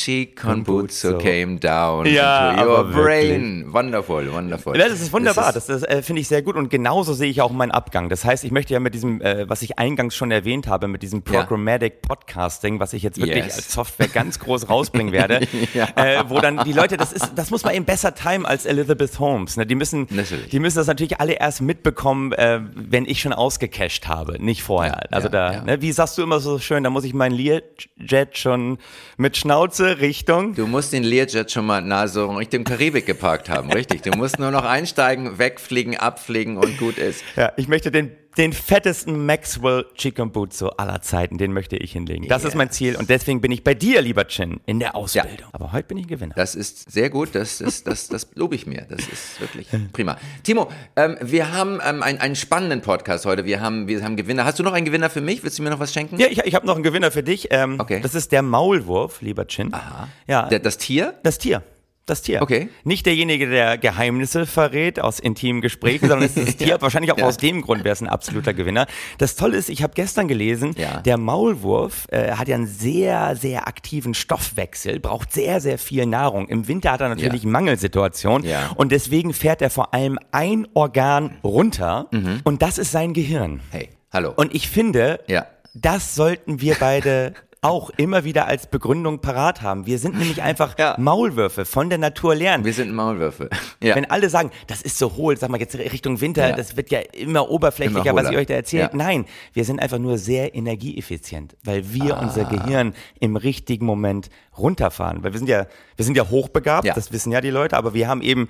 Konbutsu. 0.40 1.18
came 1.18 1.59
down 1.59 2.06
Ja, 2.06 2.52
into 2.52 2.64
your 2.64 2.78
aber 2.78 2.94
wirklich. 2.94 3.04
brain. 3.30 3.73
Wonderful, 3.73 4.33
wonderful. 4.33 4.78
Ja, 4.78 4.88
das 4.88 5.00
ist 5.00 5.12
wunderbar. 5.12 5.52
Das 5.52 5.66
Das, 5.66 5.80
das 5.80 5.83
äh, 5.88 6.02
finde 6.02 6.21
ich 6.21 6.28
sehr 6.28 6.42
gut 6.42 6.56
und 6.56 6.68
genauso 6.71 7.12
sehe 7.14 7.30
ich 7.30 7.40
auch 7.40 7.50
meinen 7.52 7.71
Abgang. 7.73 8.04
Das 8.09 8.25
heißt, 8.25 8.45
ich 8.45 8.51
möchte 8.51 8.73
ja 8.75 8.81
mit 8.81 8.95
diesem, 8.95 9.21
äh, 9.21 9.49
was 9.49 9.63
ich 9.63 9.79
eingangs 9.79 10.15
schon 10.15 10.31
erwähnt 10.31 10.67
habe, 10.67 10.89
mit 10.89 11.03
diesem. 11.03 11.23
Programmatic 11.23 12.03
Podcasting, 12.03 12.81
was 12.81 12.93
ich 12.93 13.03
jetzt 13.03 13.19
wirklich 13.19 13.45
Yes. 13.45 13.57
als 13.57 13.73
Software 13.73 14.09
ganz 14.09 14.39
groß 14.39 14.69
rausbringen 14.69 15.13
werde, 15.13 15.41
Ja. 15.73 15.89
äh, 15.97 16.25
wo 16.29 16.41
dann 16.41 16.63
die 16.65 16.73
Leute, 16.73 16.97
das 16.97 17.13
ist, 17.13 17.33
das 17.35 17.51
muss 17.51 17.65
man 17.65 17.75
eben 17.75 17.85
besser 17.85 18.15
timen 18.15 18.47
als 18.47 18.67
Elizabeth 18.67 19.19
Holmes. 19.19 19.57
Ne? 19.57 19.67
Die 19.67 19.75
müssen, 19.75 20.07
Natürlich. 20.11 20.49
die 20.51 20.59
müssen 20.61 20.79
das 20.79 20.87
natürlich 20.87 21.21
alle 21.21 21.35
erst 21.35 21.61
mitbekommen, 21.63 22.33
äh, 22.33 22.61
wenn 22.75 23.07
ich 23.07 23.21
schon 23.21 23.33
ausgecached 23.33 24.07
habe, 24.09 24.43
nicht 24.43 24.63
vorher. 24.63 24.93
Ja, 25.05 25.17
also 25.17 25.29
ja, 25.29 25.53
da. 25.53 25.63
Ne? 25.63 25.81
wie 25.83 25.93
sagst 25.93 26.19
du 26.19 26.23
immer 26.23 26.41
so 26.41 26.59
schön, 26.59 26.85
da 26.85 26.91
muss 26.91 27.05
ich 27.05 27.15
mein 27.15 27.33
Learjet 27.33 28.37
schon 28.37 28.79
mit 29.17 29.37
Schnauze 29.37 30.01
Richtung. 30.01 30.55
Du 30.55 30.67
musst 30.67 30.93
den 30.93 31.05
Learjet 31.05 31.51
schon 31.51 31.67
mal 31.67 31.81
nahe 31.81 32.09
so 32.09 32.31
Richtung 32.33 32.65
Karibik 32.65 33.07
geparkt 33.07 33.49
haben, 33.49 33.71
richtig. 33.73 34.03
Du 34.03 34.11
musst 34.17 34.39
nur 34.39 34.51
noch 34.51 34.65
einsteigen, 34.65 35.39
wegfliegen, 35.39 35.97
abfliegen 35.97 36.57
und 36.57 36.77
gut 36.79 36.99
ist. 36.99 37.23
Ja, 37.37 37.53
ich 37.57 37.69
möchte 37.69 37.91
den, 38.37 38.53
fettesten 38.53 39.26
Maxwell 39.26 39.87
Chikumbutsu 39.95 40.69
aller 40.69 41.00
Zeiten, 41.03 41.38
den 41.38 41.53
möchte 41.53 41.76
ich 41.76 41.93
hinlegen. 41.93 42.26
Das 42.29 42.45
ist 42.45 42.55
mein 42.55 42.71
Ziel 42.71 42.97
und 42.97 43.09
deswegen 43.11 43.41
bin 43.41 43.53
ich 43.53 43.62
bei 43.62 43.75
dir, 43.75 44.03
lieber 44.03 44.26
Chin, 44.26 44.61
in 44.67 44.81
der 44.81 44.97
Ausbildung. 44.97 45.49
Aber 45.53 45.73
heute 45.73 45.88
bin 45.88 45.99
ich 45.99 46.05
ein 46.07 46.09
Gewinner. 46.09 46.35
Das 46.35 46.55
ist 46.55 46.91
sehr 46.91 47.11
gut, 47.11 47.35
das, 47.35 47.59
das, 47.59 47.85
das, 47.85 48.09
das 48.09 48.29
lobe 48.35 48.55
ich 48.55 48.67
mir. 48.67 48.87
Das 48.88 49.00
ist 49.07 49.41
wirklich 49.41 49.69
prima. 49.93 50.17
Timo, 50.43 50.71
ähm, 50.97 51.17
wir 51.21 51.53
haben 51.53 51.81
ähm, 51.87 52.03
einen, 52.03 52.19
einen 52.19 52.35
spannenden 52.37 52.81
Podcast 52.81 53.25
heute. 53.26 53.45
Wir 53.45 53.61
haben, 53.61 53.87
wir 53.88 54.03
haben 54.03 54.17
Gewinner. 54.17 54.45
Hast 54.45 54.59
du 54.59 54.62
noch 54.62 54.73
einen 54.73 54.87
Gewinner 54.87 55.11
für 55.11 55.21
mich? 55.21 55.43
Willst 55.45 55.59
du 55.59 55.62
mir 55.62 55.71
noch 55.71 55.81
was 55.81 55.93
schenken? 55.93 56.19
Ja, 56.19 56.26
ich, 56.29 56.38
ich 56.38 56.55
habe 56.55 56.67
noch 56.67 56.75
einen 56.75 56.83
Gewinner 56.85 57.11
für 57.11 57.23
dich. 57.23 57.49
Ähm, 57.50 57.79
Okay. 57.85 58.00
Das 58.00 58.14
ist 58.14 58.33
der 58.33 58.41
Maulwurf, 58.43 59.21
lieber 59.21 59.47
Chin. 59.47 59.73
Aha. 59.75 60.09
Ja, 60.26 60.49
Der, 60.49 60.59
das 60.59 60.79
Tier? 60.79 61.14
das 61.23 61.38
Tier. 61.38 61.62
Das 62.07 62.21
Tier. 62.21 62.43
Okay. 62.43 62.69
Nicht 62.85 63.07
derjenige, 63.07 63.49
der 63.49 63.79
Geheimnisse 63.79 64.45
verrät 64.45 65.01
aus 65.01 65.19
intimen 65.21 65.63
Gesprächen, 65.63 66.07
sondern 66.09 66.27
es 66.29 66.37
ist 66.37 66.47
das 66.49 66.57
Tier. 66.59 66.77
Wahrscheinlich 66.83 67.11
auch 67.13 67.17
Ja. 67.17 67.25
aus 67.27 67.39
dem 67.39 67.63
Grund 67.63 67.83
wäre 67.83 67.95
es 67.95 68.03
ein 68.03 68.09
absoluter 68.09 68.53
Gewinner. 68.53 68.87
Das 69.17 69.37
Tolle 69.37 69.57
ist, 69.57 69.71
ich 69.71 69.83
habe 69.83 69.95
gestern 69.95 70.29
gelesen, 70.29 70.75
Ja. 70.77 71.01
der 71.01 71.17
Maulwurf 71.17 72.07
äh, 72.11 72.33
hat 72.33 72.49
ja 72.49 72.57
einen 72.57 72.67
sehr, 72.67 73.37
sehr 73.37 73.67
aktiven 73.69 74.13
Stoffwechsel, 74.13 75.01
braucht 75.01 75.33
sehr, 75.33 75.63
sehr 75.63 75.79
viel 75.79 76.05
Nahrung. 76.05 76.47
Im 76.49 76.69
Winter 76.69 76.93
hat 76.93 77.01
er 77.01 77.09
natürlich 77.09 77.45
Ja. 77.45 77.49
Mangelsituation 77.49 78.45
Ja. 78.45 78.73
und 78.77 78.93
deswegen 78.93 79.33
fährt 79.33 79.63
er 79.63 79.71
vor 79.71 79.95
allem 79.95 80.19
ein 80.31 80.69
Organ 80.75 81.39
runter 81.43 82.09
Mhm. 82.11 82.41
und 82.45 82.61
das 82.61 82.77
ist 82.77 82.93
sein 82.93 83.15
Gehirn. 83.15 83.61
Hey, 83.71 83.89
hallo. 84.13 84.31
Und 84.37 84.55
ich 84.55 84.69
finde, 84.69 85.21
Ja. 85.27 85.47
das 85.73 86.15
sollten 86.15 86.61
wir 86.61 86.77
beide 86.79 87.33
auch 87.64 87.90
immer 87.97 88.25
wieder 88.25 88.47
als 88.47 88.66
Begründung 88.66 89.21
parat 89.21 89.62
haben. 89.62 89.87
Wir 89.87 89.99
sind 89.99 90.18
nämlich 90.18 90.42
einfach 90.42 90.78
Ja. 90.78 90.97
Maulwürfe 90.99 91.64
von 91.64 91.88
der 91.88 91.99
Natur 91.99 92.35
lernen. 92.35 92.64
wir 92.64 92.75
sind 92.75 92.92
Maulwürfe. 92.92 93.49
Ja. 93.83 93.97
Wenn 93.97 94.11
alle 94.11 94.28
sagen, 94.28 94.50
das 94.66 94.83
ist 94.83 94.99
so 94.99 95.16
hohl, 95.16 95.37
sag 95.38 95.49
mal 95.50 95.59
jetzt 95.59 95.75
Richtung 95.76 96.21
Winter, 96.21 96.50
Ja. 96.50 96.56
das 96.56 96.76
wird 96.76 96.90
ja 96.90 97.00
immer 97.00 97.50
oberflächlicher, 97.50 98.11
Immer 98.11 98.21
was 98.23 98.28
hohler. 98.28 98.38
euch 98.40 98.47
da 98.47 98.54
erzählt. 98.54 98.92
Nein, 98.94 99.25
wir 99.54 99.64
sind 99.64 99.80
einfach 99.80 99.99
nur 99.99 100.18
sehr 100.18 100.54
energieeffizient, 100.54 101.56
weil 101.64 101.92
wir 101.92 102.18
Ah. 102.18 102.21
unser 102.23 102.44
Gehirn 102.44 102.94
im 103.18 103.37
richtigen 103.37 103.87
Moment 103.87 104.28
runterfahren. 104.59 105.25
Weil 105.25 105.33
wir 105.33 105.38
sind 105.38 105.49
ja, 105.49 105.66
wir 105.97 106.04
sind 106.04 106.16
ja 106.16 106.28
hochbegabt, 106.28 106.87
das 106.94 107.12
wissen 107.12 107.33
ja 107.33 107.40
die 107.40 107.50
Leute, 107.50 107.76
aber 107.76 107.94
wir 107.94 108.09
haben 108.09 108.21
eben 108.23 108.49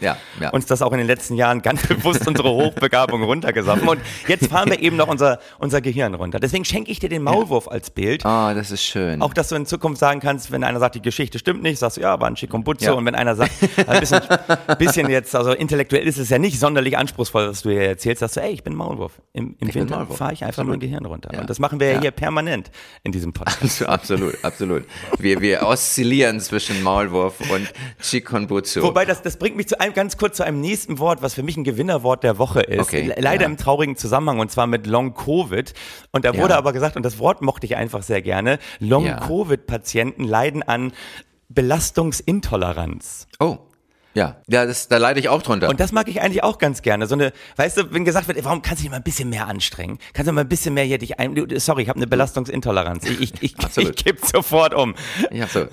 uns 0.53 0.67
das 0.67 0.83
auch 0.83 0.93
in 0.93 0.99
den 0.99 1.07
letzten 1.07 1.35
Jahren 1.37 1.63
ganz 1.63 1.83
bewusst 1.87 2.27
unsere 2.27 2.51
Hochbegabung 2.51 3.23
runtergesoffen. 3.23 3.89
Und 3.89 4.01
jetzt 4.27 4.49
fahren 4.49 4.71
wir 4.71 4.79
eben 4.83 4.97
noch 4.97 5.09
unser, 5.09 5.39
unser 5.61 5.81
Gehirn 5.81 6.15
runter. 6.15 6.41
Deswegen 6.41 6.65
schenke 6.65 6.91
ich 6.91 6.99
dir 6.99 7.09
den 7.09 7.23
Maulwurf 7.23 7.69
als 7.69 7.91
Bild. 7.91 8.25
Oh, 8.25 8.51
das 8.55 8.71
ist 8.71 8.83
schön. 8.83 9.04
Auch, 9.21 9.35
dass 9.35 9.49
du 9.49 9.55
in 9.57 9.67
Zukunft 9.67 9.99
sagen 10.01 10.21
kannst, 10.21 10.51
wenn 10.53 10.65
einer 10.65 10.79
sagt, 10.81 10.95
die 10.95 11.03
Geschichte 11.03 11.39
stimmt 11.39 11.63
nicht, 11.63 11.79
sagst 11.79 11.97
du, 11.97 12.01
ja, 12.01 12.21
war 12.21 12.29
ein 12.29 12.37
Schikombutzo. 12.37 12.85
Ja. 12.87 12.93
Und 12.93 13.05
wenn 13.07 13.15
einer 13.15 13.35
sagt, 13.37 13.53
ein 13.87 14.01
bisschen, 14.01 14.21
bisschen 14.79 15.11
jetzt, 15.11 15.35
also 15.35 15.53
intellektuell 15.53 16.07
ist 16.07 16.19
es 16.19 16.31
ja 16.31 16.39
nicht 16.39 16.59
sonderlich 16.59 16.97
anspruchsvoll, 16.99 17.49
was 17.49 17.63
du 17.63 17.71
hier 17.71 17.83
erzählst, 17.89 18.21
sagst 18.21 18.37
du, 18.37 18.41
ey, 18.43 18.53
ich 18.53 18.63
bin 18.65 18.75
Maulwurf. 18.75 19.21
Im, 19.33 19.57
im 19.61 19.75
Winter 19.75 20.07
fahre 20.07 20.33
ich 20.33 20.45
einfach 20.45 20.65
mein 20.65 20.81
Gehirn 20.81 21.05
runter. 21.05 21.31
Ja. 21.33 21.41
Und 21.41 21.51
das 21.51 21.59
machen 21.59 21.81
wir 21.81 21.93
ja 21.93 22.01
hier 22.01 22.11
permanent 22.11 22.71
in 23.03 23.13
diesem 23.13 23.33
Podcast. 23.33 23.83
absolut, 23.87 24.43
absolut. 24.45 24.85
Wir, 25.19 25.41
wir 25.41 25.63
oszillieren 25.63 26.41
zwischen 26.41 26.83
Maulwurf 26.83 27.41
und 27.51 27.73
Chikonbutsu. 28.01 28.83
Wobei, 28.83 29.05
das, 29.05 29.23
das 29.23 29.37
bringt 29.39 29.57
mich 29.57 29.69
zu 29.69 29.81
einem, 29.81 29.95
ganz 29.95 30.17
kurz 30.17 30.37
zu 30.37 30.45
einem 30.45 30.61
nächsten 30.61 30.99
Wort, 30.99 31.23
was 31.23 31.35
für 31.35 31.43
mich 31.43 31.57
ein 31.57 31.65
Gewinnerwort 31.65 32.23
der 32.23 32.39
Woche 32.39 32.61
ist. 32.61 32.81
Okay, 32.81 33.03
Le- 33.03 33.15
Leider 33.19 33.47
im 33.47 33.57
traurigen 33.57 33.97
Zusammenhang 33.97 34.39
und 34.39 34.51
zwar 34.51 34.67
mit 34.67 34.87
Long-Covid. 34.87 35.73
Und 36.13 36.25
da 36.25 36.37
wurde 36.37 36.57
aber 36.57 36.73
gesagt, 36.73 36.97
und 36.97 37.03
das 37.05 37.19
Wort 37.19 37.43
mochte 37.43 37.67
ich 37.67 37.77
einfach 37.77 38.03
sehr 38.03 38.23
gerne, 38.23 38.59
Long-Covid-Patienten 38.95 40.25
leiden 40.25 40.63
an 40.63 40.93
Belastungsintoleranz. 41.49 43.27
Oh, 43.41 43.59
ja, 44.15 44.37
ja 44.47 44.67
das, 44.67 44.89
da 44.89 44.97
leide 44.99 45.21
ich 45.21 45.29
auch 45.29 45.43
drunter. 45.43 45.69
Und 45.69 45.81
das 45.81 45.93
mag 45.93 46.09
ich 46.09 46.21
eigentlich 46.21 46.43
auch 46.43 46.59
ganz 46.59 46.83
gerne. 46.83 47.07
So 47.07 47.15
eine, 47.15 47.33
weißt 47.57 47.77
du, 47.77 47.93
wenn 47.93 48.05
gesagt 48.05 48.29
wird, 48.29 48.43
warum 48.45 48.63
kannst 48.63 48.81
du 48.81 48.85
dich 48.85 48.91
mal 48.91 48.99
ein 48.99 49.03
bisschen 49.03 49.29
mehr 49.29 49.47
anstrengen? 49.49 49.99
Kannst 50.13 50.29
du 50.29 50.33
mal 50.33 50.43
ein 50.43 50.49
bisschen 50.49 50.75
mehr 50.75 50.85
hier 50.85 50.99
dich 50.99 51.19
ein. 51.19 51.35
Sorry, 51.57 51.83
ich 51.83 51.89
habe 51.89 51.99
eine 51.99 52.07
Belastungsintoleranz. 52.07 53.05
Ich, 53.05 53.21
ich, 53.21 53.33
ich, 53.43 53.55
ich 53.77 53.97
kipp 53.97 54.25
sofort 54.25 54.75
um. 54.75 54.95
Hab 55.33 55.51
so. 55.51 55.67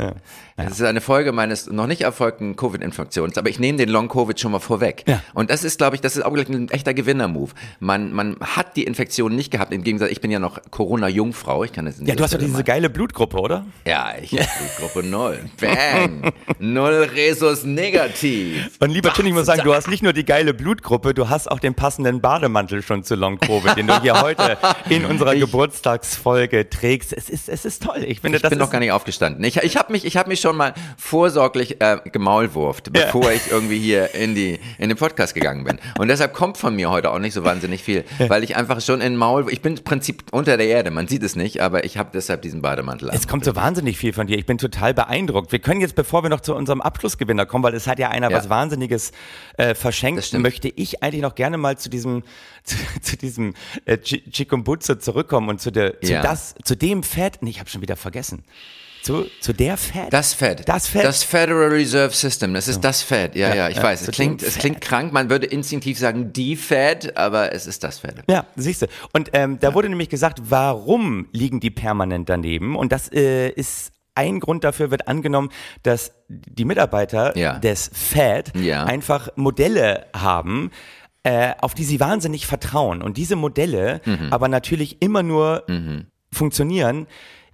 Das 0.58 0.80
ist 0.80 0.82
eine 0.84 1.02
Folge 1.02 1.32
meines 1.32 1.68
noch 1.68 1.88
nicht 1.88 2.02
erfolgten 2.02 2.56
Covid-Infektions, 2.56 3.38
aber 3.38 3.50
ich 3.50 3.60
nehme 3.60 3.78
den 3.78 3.90
Long-Covid 3.90 4.40
schon 4.40 4.52
mal 4.52 4.60
vorweg. 4.60 5.04
Ja. 5.08 5.22
Und 5.34 5.50
das 5.50 5.64
ist, 5.64 5.78
glaube 5.78 5.96
ich, 5.96 6.02
das 6.02 6.16
ist 6.16 6.24
auch 6.24 6.34
gleich 6.34 6.50
ein 6.50 6.70
echter 6.70 6.94
Gewinner-Move. 6.94 7.52
Man, 7.80 8.12
man 8.14 8.38
hat 8.40 8.76
die 8.76 8.84
Infektion 8.84 9.36
nicht 9.36 9.52
gehabt, 9.52 9.74
im 9.74 9.84
Gegensatz, 9.84 10.12
ich 10.12 10.22
bin 10.22 10.32
ja 10.32 10.40
noch 10.40 10.60
Corona-Jungfrau, 10.70 11.64
ich 11.64 11.74
kann 11.74 11.86
das 11.86 11.96
Ja, 12.00 12.16
du 12.16 12.24
hast 12.24 12.34
doch 12.34 12.40
diese 12.40 12.64
geile 12.64 12.90
Blutgruppe, 12.90 13.38
oder? 13.38 13.66
Ja, 13.86 14.14
ich 14.22 14.34
hab 14.34 14.48
Blutgruppe 14.58 15.08
null. 15.08 15.40
Bang! 15.60 16.32
Null 16.60 17.10
Resus 17.16 17.64
negativ. 17.64 18.31
Und 18.80 18.90
lieber 18.90 19.14
Tim, 19.14 19.26
ich 19.26 19.34
muss 19.34 19.46
sagen, 19.46 19.62
du 19.64 19.74
hast 19.74 19.88
nicht 19.88 20.04
nur 20.04 20.14
die 20.14 20.26
geile 20.26 20.54
Blutgruppe, 20.54 21.14
du 21.14 21.30
hast 21.30 21.50
auch 21.50 21.60
den 21.60 21.74
passenden 21.76 22.22
Bademantel 22.22 22.82
schon 22.82 23.04
zu 23.04 23.16
Long 23.16 23.40
Covid, 23.40 23.76
den 23.76 23.88
du 23.88 24.02
hier 24.02 24.22
heute 24.22 24.58
in 24.90 25.06
unserer 25.06 25.36
Geburtstagsfolge 25.36 26.70
trägst. 26.70 27.14
Es 27.14 27.30
ist, 27.30 27.50
es 27.50 27.66
ist 27.66 27.84
toll. 27.84 28.04
Ich 28.06 28.22
finde, 28.22 28.38
Ich 28.38 28.42
das 28.42 28.50
bin 28.50 28.60
noch 28.60 28.70
gar 28.72 28.80
nicht 28.80 28.92
aufgestanden. 28.92 29.44
Ich, 29.44 29.58
ich 29.58 29.78
habe 29.78 29.92
mich, 29.92 30.06
ich 30.06 30.18
hab 30.18 30.28
mich 30.28 30.40
schon 30.40 30.56
mal 30.56 30.74
vorsorglich 30.98 31.82
äh, 31.82 31.98
gemaulwurft, 32.12 32.94
bevor 32.94 33.32
ich 33.32 33.52
irgendwie 33.52 33.80
hier 33.80 34.14
in, 34.16 34.36
die, 34.36 34.60
in 34.78 34.90
den 34.90 34.98
Podcast 34.98 35.34
gegangen 35.34 35.64
bin. 35.64 35.80
Und 35.98 36.08
deshalb 36.08 36.34
kommt 36.34 36.58
von 36.58 36.76
mir 36.76 36.90
heute 36.90 37.12
auch 37.12 37.20
nicht 37.20 37.34
so 37.34 37.44
wahnsinnig 37.44 37.84
viel, 37.84 38.04
weil 38.28 38.44
ich 38.44 38.56
einfach 38.56 38.82
schon 38.82 39.02
in 39.02 39.16
Maul, 39.16 39.46
ich 39.52 39.62
bin 39.62 39.78
im 39.78 39.84
Prinzip 39.84 40.24
unter 40.32 40.58
der 40.58 40.68
Erde, 40.68 40.92
man 40.92 41.08
sieht 41.08 41.24
es 41.24 41.36
nicht, 41.36 41.62
aber 41.62 41.84
ich 41.86 41.98
habe 41.98 42.10
deshalb 42.14 42.42
diesen 42.42 42.62
Bademantel 42.62 43.10
an. 43.10 43.16
Es 43.16 43.28
kommt 43.28 43.46
so 43.46 43.56
wahnsinnig 43.56 43.98
viel 43.98 44.14
von 44.14 44.28
dir. 44.28 44.38
Ich 44.38 44.46
bin 44.46 44.58
total 44.58 44.94
beeindruckt. 44.94 45.52
Wir 45.52 45.60
können 45.60 45.82
jetzt, 45.82 45.96
bevor 45.96 46.24
wir 46.24 46.30
noch 46.30 46.42
zu 46.42 46.56
unserem 46.56 46.82
Abschlussgewinner 46.82 47.46
kommen, 47.46 47.64
weil 47.64 47.74
es 47.74 47.88
hat 47.88 48.00
ja 48.00 48.10
einer 48.24 48.32
Ja. 48.32 48.38
was 48.38 48.50
Wahnsinniges 48.50 49.12
äh, 49.58 49.76
verschenkt, 49.76 50.32
möchte 50.34 50.68
ich 50.70 51.04
eigentlich 51.04 51.22
noch 51.22 51.36
gerne 51.36 51.58
mal 51.58 51.78
zu 51.78 51.90
diesem, 51.90 52.24
zu, 52.64 52.76
zu 53.02 53.18
diesem 53.18 53.54
äh, 53.86 53.98
Chi- 53.98 54.24
Chikumbutsu 54.30 54.96
zurückkommen 54.96 55.50
und 55.50 55.62
zu, 55.62 55.72
der, 55.72 56.00
zu, 56.02 56.12
Ja. 56.12 56.22
das, 56.22 56.56
zu 56.64 56.76
dem 56.76 57.04
Fett, 57.04 57.40
nee, 57.42 57.50
ich 57.50 57.60
habe 57.60 57.70
schon 57.70 57.82
wieder 57.82 57.96
vergessen. 57.96 58.44
Zu, 59.04 59.26
zu 59.40 59.52
der 59.52 59.78
Fett. 59.78 60.14
Das 60.14 60.36
Fed. 60.36 60.70
Das 60.70 60.86
Fed. 60.88 61.04
Das 61.04 61.24
Federal 61.24 61.70
Reserve 61.70 62.14
System. 62.14 62.54
Das 62.54 62.68
ist 62.68 62.82
das 62.82 63.02
Fed. 63.02 63.36
Ja, 63.36 63.52
ja, 63.56 63.68
ich 63.68 63.78
ja, 63.78 63.82
weiß. 63.84 64.04
Es 64.08 64.12
klingt, 64.12 64.44
es 64.44 64.54
Fed. 64.54 64.60
klingt 64.62 64.82
krank. 64.82 65.12
Man 65.12 65.32
würde 65.32 65.48
instinktiv 65.48 65.98
sagen, 65.98 66.32
die 66.34 66.56
Fed, 66.56 67.18
aber 67.18 67.52
es 67.52 67.66
ist 67.66 67.84
das 67.84 67.98
Fed. 67.98 68.22
Ja, 68.30 68.46
siehst 68.56 68.84
du. 68.84 68.88
Und 69.12 69.32
ähm, 69.34 69.58
da 69.60 69.74
wurde 69.74 69.90
nämlich 69.90 70.10
gesagt, 70.10 70.40
warum 70.52 71.28
liegen 71.32 71.60
die 71.60 71.72
permanent 71.72 72.30
daneben? 72.30 72.76
Und 72.76 72.92
das 72.92 73.12
äh, 73.12 73.50
ist 73.50 73.92
ein 74.16 74.40
Grund 74.40 74.64
dafür 74.64 74.92
wird 74.92 75.08
angenommen, 75.08 75.50
dass 75.84 76.14
die 76.28 76.66
Mitarbeiter 76.66 77.38
Ja. 77.38 77.60
des 77.60 77.90
Fed 77.94 78.52
Ja. 78.58 78.84
einfach 78.84 79.30
Modelle 79.36 80.08
haben, 80.16 80.72
äh, 81.24 81.54
auf 81.62 81.74
die 81.74 81.84
sie 81.84 82.00
wahnsinnig 82.00 82.48
vertrauen. 82.48 83.02
Und 83.02 83.18
diese 83.18 83.36
Modelle 83.36 84.02
Mhm. 84.06 84.28
aber 84.32 84.48
natürlich 84.48 85.02
immer 85.02 85.24
nur 85.24 85.64
funktionieren, 86.34 87.08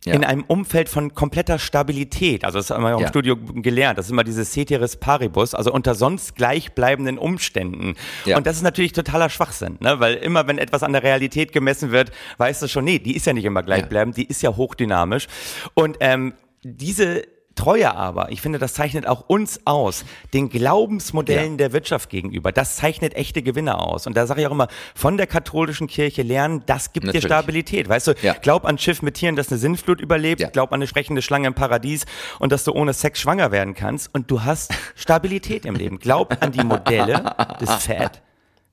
ja. 0.05 0.13
in 0.13 0.23
einem 0.23 0.43
Umfeld 0.47 0.87
von 0.89 1.13
kompletter 1.15 1.57
Stabilität. 1.59 2.45
Also 2.45 2.59
das 2.59 2.69
haben 2.69 2.83
wir 2.83 2.95
auch 2.95 3.01
im 3.01 3.07
Studio 3.07 3.35
gelernt. 3.35 3.97
Das 3.97 4.05
ist 4.05 4.11
immer 4.11 4.23
dieses 4.23 4.51
Ceteris 4.51 4.95
Paribus, 4.97 5.53
also 5.55 5.73
unter 5.73 5.95
sonst 5.95 6.35
gleichbleibenden 6.35 7.17
Umständen. 7.17 7.95
Und 8.33 8.45
das 8.47 8.57
ist 8.57 8.61
natürlich 8.61 8.93
totaler 8.93 9.29
Schwachsinn, 9.29 9.77
ne? 9.81 9.99
weil 9.99 10.13
immer, 10.15 10.47
wenn 10.47 10.59
etwas 10.59 10.83
an 10.83 10.93
der 10.93 11.03
Realität 11.03 11.51
gemessen 11.51 11.91
wird, 11.91 12.11
weißt 12.37 12.61
du 12.61 12.67
schon, 12.67 12.85
nee, 12.85 12.99
die 12.99 13.15
ist 13.15 13.25
ja 13.25 13.33
nicht 13.33 13.45
immer 13.45 13.63
gleichbleibend, 13.63 14.15
die 14.15 14.25
ist 14.27 14.41
ja 14.43 14.55
hochdynamisch. 14.55 15.27
Und 15.73 15.97
ähm, 15.99 16.33
diese 16.63 17.23
Treue 17.57 17.93
aber, 17.93 18.31
ich 18.31 18.39
finde, 18.39 18.59
das 18.59 18.75
zeichnet 18.75 19.07
auch 19.07 19.27
uns 19.27 19.61
aus, 19.65 20.05
den 20.33 20.47
Glaubensmodellen 20.47 21.53
ja. 21.53 21.57
der 21.57 21.73
Wirtschaft 21.73 22.09
gegenüber. 22.09 22.51
Das 22.53 22.77
zeichnet 22.77 23.15
echte 23.15 23.41
Gewinner 23.41 23.81
aus. 23.81 24.07
Und 24.07 24.15
da 24.15 24.25
sage 24.27 24.41
ich 24.41 24.47
auch 24.47 24.51
immer, 24.51 24.67
von 24.95 25.17
der 25.17 25.27
katholischen 25.27 25.87
Kirche 25.87 26.21
lernen, 26.21 26.63
das 26.67 26.93
gibt 26.93 27.07
Natürlich. 27.07 27.23
dir 27.23 27.27
Stabilität. 27.27 27.89
Weißt 27.89 28.07
du, 28.07 28.13
ja. 28.21 28.33
glaub 28.33 28.63
an 28.63 28.77
Schiff 28.77 29.01
mit 29.01 29.15
Tieren, 29.15 29.35
das 29.35 29.49
eine 29.49 29.57
Sinnflut 29.57 29.99
überlebt, 29.99 30.39
ja. 30.39 30.49
glaub 30.49 30.71
an 30.71 30.75
eine 30.75 30.87
sprechende 30.87 31.21
Schlange 31.21 31.47
im 31.47 31.55
Paradies 31.55 32.05
und 32.39 32.51
dass 32.51 32.63
du 32.63 32.71
ohne 32.71 32.93
Sex 32.93 33.19
schwanger 33.19 33.51
werden 33.51 33.73
kannst 33.73 34.13
und 34.13 34.31
du 34.31 34.43
hast 34.43 34.73
Stabilität 34.95 35.65
im 35.65 35.75
Leben. 35.75 35.99
Glaub 35.99 36.41
an 36.41 36.51
die 36.51 36.63
Modelle 36.63 37.35
des 37.59 37.73
Fat 37.83 38.21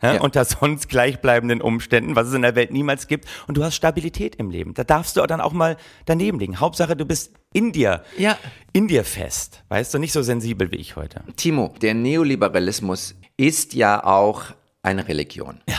ja, 0.04 0.20
unter 0.20 0.44
sonst 0.44 0.88
gleichbleibenden 0.88 1.60
Umständen, 1.60 2.16
was 2.16 2.28
es 2.28 2.34
in 2.34 2.42
der 2.42 2.54
Welt 2.54 2.72
niemals 2.72 3.06
gibt. 3.06 3.26
Und 3.46 3.56
du 3.56 3.64
hast 3.64 3.74
Stabilität 3.74 4.36
im 4.36 4.50
Leben. 4.50 4.74
Da 4.74 4.84
darfst 4.84 5.16
du 5.16 5.22
dann 5.26 5.40
auch 5.40 5.52
mal 5.52 5.76
daneben 6.04 6.38
liegen. 6.38 6.60
Hauptsache, 6.60 6.96
du 6.96 7.04
bist 7.04 7.32
in 7.52 7.72
dir, 7.72 8.04
ja. 8.18 8.38
in 8.72 8.88
dir 8.88 9.04
fest. 9.04 9.62
Weißt 9.68 9.94
du, 9.94 9.98
nicht 9.98 10.12
so 10.12 10.22
sensibel 10.22 10.70
wie 10.70 10.76
ich 10.76 10.96
heute. 10.96 11.22
Timo, 11.36 11.74
der 11.80 11.94
Neoliberalismus 11.94 13.14
ist 13.36 13.74
ja 13.74 14.04
auch 14.04 14.44
eine 14.82 15.08
Religion. 15.08 15.60
Ja, 15.68 15.78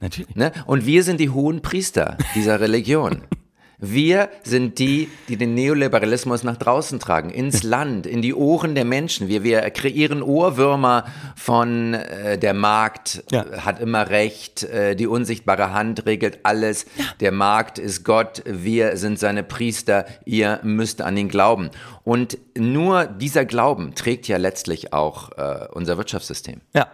natürlich. 0.00 0.34
Ne? 0.34 0.52
Und 0.66 0.86
wir 0.86 1.04
sind 1.04 1.20
die 1.20 1.30
hohen 1.30 1.62
Priester 1.62 2.16
dieser 2.34 2.60
Religion. 2.60 3.22
Wir 3.78 4.30
sind 4.42 4.78
die, 4.78 5.10
die 5.28 5.36
den 5.36 5.54
Neoliberalismus 5.54 6.42
nach 6.42 6.56
draußen 6.56 6.98
tragen, 6.98 7.30
ins 7.30 7.62
Land, 7.62 8.06
in 8.06 8.22
die 8.22 8.34
Ohren 8.34 8.74
der 8.74 8.84
Menschen. 8.84 9.28
Wir, 9.28 9.42
wir 9.42 9.60
kreieren 9.70 10.22
Ohrwürmer 10.22 11.04
von 11.34 11.94
äh, 11.94 12.38
der 12.38 12.54
Markt 12.54 13.22
ja. 13.30 13.44
hat 13.64 13.80
immer 13.80 14.08
recht, 14.08 14.64
äh, 14.64 14.96
die 14.96 15.06
unsichtbare 15.06 15.72
Hand 15.72 16.06
regelt 16.06 16.40
alles, 16.44 16.86
ja. 16.96 17.04
der 17.20 17.32
Markt 17.32 17.78
ist 17.78 18.04
Gott, 18.04 18.42
wir 18.46 18.96
sind 18.96 19.18
seine 19.18 19.42
Priester, 19.42 20.06
ihr 20.24 20.60
müsst 20.62 21.02
an 21.02 21.16
ihn 21.16 21.28
glauben. 21.28 21.70
Und 22.04 22.38
nur 22.56 23.06
dieser 23.06 23.44
Glauben 23.44 23.94
trägt 23.94 24.26
ja 24.28 24.38
letztlich 24.38 24.92
auch 24.92 25.32
äh, 25.32 25.66
unser 25.72 25.98
Wirtschaftssystem. 25.98 26.60
Ja. 26.74 26.88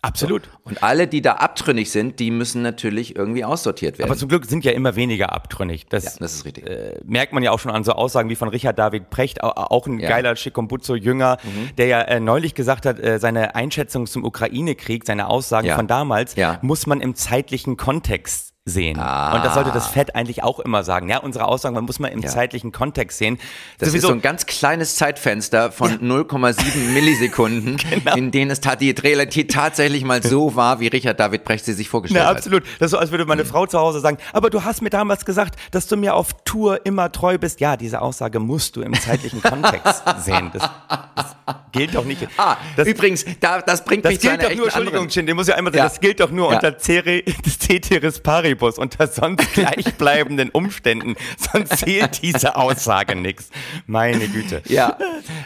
Absolut. 0.00 0.44
So. 0.44 0.70
Und 0.70 0.82
alle, 0.82 1.08
die 1.08 1.22
da 1.22 1.34
abtrünnig 1.34 1.90
sind, 1.90 2.20
die 2.20 2.30
müssen 2.30 2.62
natürlich 2.62 3.16
irgendwie 3.16 3.44
aussortiert 3.44 3.98
werden. 3.98 4.10
Aber 4.10 4.18
zum 4.18 4.28
Glück 4.28 4.46
sind 4.46 4.64
ja 4.64 4.72
immer 4.72 4.94
weniger 4.96 5.32
abtrünnig. 5.32 5.86
Das, 5.86 6.04
ja, 6.04 6.10
das 6.20 6.34
ist 6.34 6.44
richtig. 6.44 6.68
Äh, 6.68 7.00
merkt 7.04 7.32
man 7.32 7.42
ja 7.42 7.50
auch 7.50 7.58
schon 7.58 7.72
an 7.72 7.82
so 7.82 7.92
Aussagen 7.92 8.28
wie 8.28 8.36
von 8.36 8.48
Richard 8.48 8.78
David 8.78 9.10
Precht, 9.10 9.42
auch 9.42 9.86
ein 9.86 9.98
ja. 9.98 10.08
geiler 10.08 10.36
Schikombutzo-Jünger, 10.36 11.38
mhm. 11.42 11.76
der 11.76 11.86
ja 11.86 12.00
äh, 12.02 12.20
neulich 12.20 12.54
gesagt 12.54 12.86
hat, 12.86 13.00
äh, 13.00 13.18
seine 13.18 13.54
Einschätzung 13.56 14.06
zum 14.06 14.24
Ukraine-Krieg, 14.24 15.04
seine 15.04 15.26
Aussagen 15.26 15.66
ja. 15.66 15.76
von 15.76 15.86
damals, 15.86 16.36
muss 16.62 16.86
man 16.86 17.00
im 17.00 17.14
zeitlichen 17.14 17.76
Kontext 17.76 18.47
sehen. 18.68 18.98
Ah. 18.98 19.36
Und 19.36 19.44
das 19.44 19.54
sollte 19.54 19.70
das 19.72 19.86
Fett 19.88 20.14
eigentlich 20.14 20.42
auch 20.42 20.60
immer 20.60 20.84
sagen. 20.84 21.08
Ja, 21.08 21.18
unsere 21.18 21.46
Aussagen, 21.46 21.74
man 21.74 21.84
muss 21.84 21.98
man 21.98 22.12
im 22.12 22.20
ja. 22.20 22.28
zeitlichen 22.28 22.72
Kontext 22.72 23.18
sehen. 23.18 23.38
Das 23.78 23.88
Sowieso. 23.88 24.08
ist 24.08 24.10
so 24.10 24.14
ein 24.14 24.22
ganz 24.22 24.46
kleines 24.46 24.96
Zeitfenster 24.96 25.72
von 25.72 25.90
ja. 25.90 25.96
0,7 26.16 26.92
Millisekunden, 26.92 27.76
genau. 27.76 28.16
in 28.16 28.30
denen 28.30 28.50
es 28.50 28.60
die 28.60 28.90
Realität 28.90 29.50
tatsächlich 29.52 30.04
mal 30.04 30.22
so 30.22 30.56
war, 30.56 30.80
wie 30.80 30.88
Richard 30.88 31.18
David 31.18 31.44
Brecht 31.44 31.64
sie 31.64 31.72
sich 31.72 31.88
vorgestellt 31.88 32.24
ja, 32.24 32.30
absolut. 32.30 32.62
hat. 32.62 32.68
Absolut. 32.68 32.80
Das 32.80 32.86
ist 32.86 32.90
so, 32.92 32.98
als 32.98 33.10
würde 33.10 33.24
meine 33.26 33.44
mhm. 33.44 33.48
Frau 33.48 33.66
zu 33.66 33.78
Hause 33.78 34.00
sagen, 34.00 34.18
aber 34.32 34.50
du 34.50 34.64
hast 34.64 34.82
mir 34.82 34.90
damals 34.90 35.24
gesagt, 35.24 35.58
dass 35.70 35.86
du 35.86 35.96
mir 35.96 36.14
auf 36.14 36.32
Tour 36.44 36.84
immer 36.84 37.12
treu 37.12 37.38
bist. 37.38 37.60
Ja, 37.60 37.76
diese 37.76 38.00
Aussage 38.02 38.40
musst 38.40 38.76
du 38.76 38.82
im 38.82 38.94
zeitlichen 38.94 39.42
Kontext 39.42 40.02
sehen. 40.18 40.50
Das, 40.52 40.68
das, 41.14 41.36
gilt 41.72 41.94
doch 41.94 42.04
nicht. 42.04 42.26
Ah, 42.38 42.56
das, 42.76 42.86
übrigens, 42.86 43.24
da, 43.40 43.60
das 43.60 43.84
bringt 43.84 44.04
das 44.04 44.12
mich 44.12 44.20
gilt 44.20 44.34
zu 44.34 44.38
einer 44.38 44.50
doch 44.50 44.56
nur, 44.56 44.66
Entschuldigung, 44.66 45.08
Chin, 45.08 45.26
den 45.26 45.34
muss 45.34 45.48
ja 45.48 45.56
einmal 45.56 45.72
sagen, 45.72 45.84
das 45.84 45.98
gilt 45.98 46.20
doch 46.20 46.30
nur 46.30 46.48
unter 46.48 46.78
Ceteris 46.78 48.20
Paribus. 48.20 48.78
Unter 48.78 49.08
sonst 49.08 49.52
gleichbleibenden 49.54 50.50
Umständen. 50.50 51.16
Sonst 51.36 51.78
zählt 51.78 52.22
diese 52.22 52.54
Aussage 52.54 53.16
nichts. 53.16 53.50
Meine 53.86 54.28
Güte. 54.28 54.62
Ja, 54.66 54.96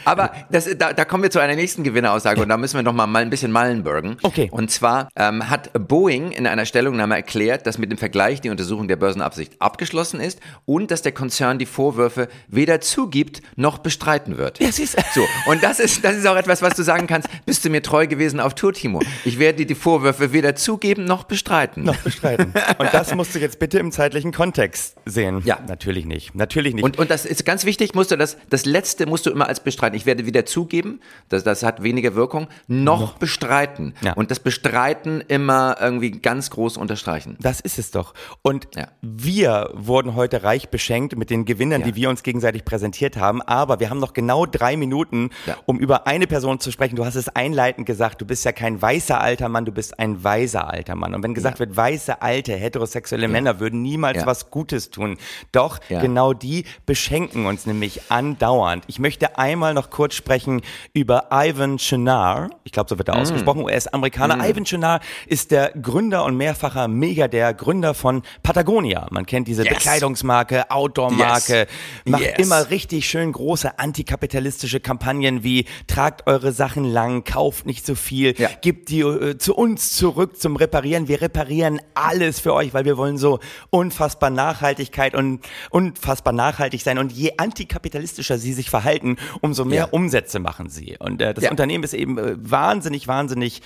aber 0.05 0.33
das, 0.51 0.69
da, 0.77 0.93
da 0.93 1.05
kommen 1.05 1.23
wir 1.23 1.31
zu 1.31 1.39
einer 1.39 1.55
nächsten 1.55 1.83
Gewinneraussage 1.83 2.41
und 2.41 2.49
da 2.49 2.57
müssen 2.57 2.75
wir 2.75 2.83
noch 2.83 2.93
mal, 2.93 3.07
mal 3.07 3.23
ein 3.23 3.29
bisschen 3.29 3.51
Mallenbergen. 3.51 4.17
Okay. 4.21 4.49
Und 4.51 4.69
zwar 4.69 5.09
ähm, 5.15 5.49
hat 5.49 5.71
Boeing 5.73 6.31
in 6.31 6.45
einer 6.45 6.65
Stellungnahme 6.65 7.15
erklärt, 7.15 7.65
dass 7.65 7.77
mit 7.77 7.91
dem 7.91 7.97
Vergleich 7.97 8.41
die 8.41 8.49
Untersuchung 8.49 8.87
der 8.87 8.97
Börsenabsicht 8.97 9.53
abgeschlossen 9.59 10.19
ist 10.19 10.39
und 10.65 10.91
dass 10.91 11.01
der 11.01 11.11
Konzern 11.11 11.57
die 11.57 11.65
Vorwürfe 11.65 12.27
weder 12.47 12.81
zugibt 12.81 13.41
noch 13.55 13.79
bestreiten 13.79 14.37
wird. 14.37 14.59
Ja, 14.59 14.71
siehst 14.71 14.97
So, 15.13 15.25
und 15.47 15.63
das 15.63 15.79
ist, 15.79 16.03
das 16.03 16.12
ist 16.15 16.27
auch 16.27 16.35
etwas, 16.35 16.61
was 16.61 16.75
du 16.75 16.83
sagen 16.83 17.05
kannst. 17.05 17.29
Bist 17.45 17.63
du 17.63 17.69
mir 17.69 17.83
treu 17.83 18.07
gewesen 18.07 18.39
auf 18.39 18.55
Tour, 18.55 18.73
Timo? 18.73 19.01
Ich 19.23 19.37
werde 19.37 19.59
dir 19.59 19.67
die 19.67 19.75
Vorwürfe 19.75 20.33
weder 20.33 20.55
zugeben 20.55 21.05
noch 21.05 21.25
bestreiten. 21.25 21.83
Noch 21.83 21.97
bestreiten. 21.97 22.53
Und 22.77 22.93
das 22.93 23.03
das 23.03 23.15
musst 23.15 23.35
du 23.35 23.39
jetzt 23.39 23.59
bitte 23.59 23.79
im 23.79 23.91
zeitlichen 23.91 24.31
Kontext 24.31 24.95
sehen. 25.05 25.41
Ja. 25.43 25.59
Natürlich 25.67 26.05
nicht. 26.05 26.33
Natürlich 26.35 26.73
nicht. 26.73 26.83
Und, 26.83 26.97
und 26.97 27.11
das 27.11 27.25
ist 27.25 27.45
ganz 27.45 27.65
wichtig, 27.65 27.93
musst 27.95 28.11
du 28.11 28.17
das, 28.17 28.37
das 28.49 28.65
letzte 28.65 29.05
musst 29.05 29.25
du 29.25 29.29
immer 29.29 29.47
als 29.47 29.59
bestreiten. 29.59 29.95
Ich 29.95 30.05
werde 30.05 30.25
wieder 30.25 30.45
zugeben, 30.45 31.01
das, 31.29 31.43
das 31.43 31.63
hat 31.63 31.83
weniger 31.83 32.15
Wirkung, 32.15 32.47
noch, 32.67 32.99
noch. 33.01 33.17
bestreiten. 33.17 33.93
Ja. 34.01 34.13
Und 34.13 34.31
das 34.31 34.39
Bestreiten 34.39 35.21
immer 35.27 35.77
irgendwie 35.79 36.11
ganz 36.11 36.49
groß 36.49 36.77
unterstreichen. 36.77 37.37
Das 37.41 37.59
ist 37.59 37.77
es 37.77 37.91
doch. 37.91 38.13
Und 38.41 38.67
ja. 38.75 38.87
wir 39.01 39.69
wurden 39.73 40.15
heute 40.15 40.43
reich 40.43 40.69
beschenkt 40.69 41.17
mit 41.17 41.29
den 41.29 41.45
Gewinnern, 41.45 41.81
ja. 41.81 41.87
die 41.87 41.95
wir 41.95 42.09
uns 42.09 42.23
gegenseitig 42.23 42.63
präsentiert 42.63 43.17
haben. 43.17 43.41
Aber 43.41 43.79
wir 43.79 43.89
haben 43.89 43.99
noch 43.99 44.13
genau 44.13 44.45
drei 44.45 44.77
Minuten, 44.77 45.31
um 45.65 45.77
über 45.77 46.02
eine 46.07 46.27
Person 46.27 46.59
zu 46.59 46.71
sprechen. 46.71 46.95
Du 46.95 47.05
hast 47.05 47.15
es 47.15 47.29
einleitend 47.29 47.85
gesagt, 47.85 48.21
du 48.21 48.25
bist 48.25 48.45
ja 48.45 48.51
kein 48.51 48.81
weißer 48.81 49.19
alter 49.19 49.49
Mann, 49.49 49.65
du 49.65 49.71
bist 49.71 49.99
ein 49.99 50.23
weiser 50.23 50.69
alter 50.69 50.95
Mann. 50.95 51.13
Und 51.13 51.23
wenn 51.23 51.33
gesagt 51.33 51.59
wird, 51.59 51.75
weiße, 51.75 52.21
alte, 52.21 52.55
heterosexuelle 52.55 53.23
ja. 53.23 53.29
Männer 53.29 53.59
würden 53.59 53.81
niemals 53.81 54.19
ja. 54.19 54.25
was 54.25 54.49
Gutes 54.49 54.89
tun. 54.89 55.17
Doch 55.51 55.79
ja. 55.89 56.01
genau 56.01 56.33
die 56.33 56.65
beschenken 56.85 57.45
uns 57.45 57.65
nämlich 57.65 58.01
andauernd. 58.09 58.83
Ich 58.87 58.99
möchte 58.99 59.37
einmal 59.37 59.73
noch 59.73 59.89
kurz 59.89 60.15
sprechen 60.15 60.61
über 60.93 61.27
Ivan 61.31 61.77
Chenar. 61.77 62.49
Ich 62.63 62.71
glaube, 62.71 62.89
so 62.89 62.97
wird 62.97 63.09
er 63.09 63.15
mm. 63.15 63.19
ausgesprochen. 63.19 63.67
Er 63.67 63.77
ist 63.77 63.93
Amerikaner. 63.93 64.37
Mm. 64.37 64.41
Ivan 64.41 64.65
Chenar 64.65 64.99
ist 65.27 65.51
der 65.51 65.71
Gründer 65.71 66.25
und 66.25 66.37
mehrfacher 66.37 66.87
der 66.87 67.53
Gründer 67.53 67.93
von 67.93 68.23
Patagonia. 68.41 69.07
Man 69.11 69.25
kennt 69.25 69.47
diese 69.47 69.63
yes. 69.63 69.75
Bekleidungsmarke, 69.75 70.69
Outdoor-Marke, 70.71 71.59
yes. 71.59 71.67
macht 72.05 72.21
yes. 72.21 72.39
immer 72.39 72.69
richtig 72.69 73.07
schön 73.07 73.31
große 73.31 73.79
antikapitalistische 73.79 74.79
Kampagnen 74.79 75.43
wie 75.43 75.65
tragt 75.93 76.25
eure 76.25 76.51
Sachen 76.53 76.85
lang, 76.85 77.23
kauft 77.23 77.67
nicht 77.67 77.85
so 77.85 77.93
viel, 77.93 78.33
ja. 78.39 78.49
gebt 78.61 78.89
die 78.89 79.01
äh, 79.01 79.37
zu 79.37 79.55
uns 79.55 79.95
zurück 79.95 80.39
zum 80.39 80.55
Reparieren. 80.55 81.07
Wir 81.07 81.21
reparieren 81.21 81.79
alles 81.93 82.39
für 82.39 82.53
euch, 82.53 82.73
weil 82.73 82.85
wir 82.85 82.97
wollen 82.97 83.19
so 83.19 83.39
unfassbar 83.69 84.31
Nachhaltigkeit 84.31 85.13
und 85.13 85.41
unfassbar 85.69 86.33
nachhaltig 86.33 86.81
sein. 86.81 86.97
Und 86.97 87.11
je 87.11 87.33
antikapitalistischer 87.37 88.39
sie 88.39 88.53
sich 88.53 88.71
verhalten, 88.71 89.17
umso 89.41 89.65
mehr 89.65 89.83
ja. 89.83 89.89
Umsätze 89.91 90.39
machen 90.39 90.67
sie. 90.67 90.97
Und 90.97 91.21
äh, 91.21 91.33
das 91.33 91.43
ja. 91.43 91.51
Unternehmen 91.51 91.83
ist 91.83 91.93
eben 91.93 92.17
äh, 92.17 92.35
wahnsinnig, 92.37 93.07
wahnsinnig 93.07 93.61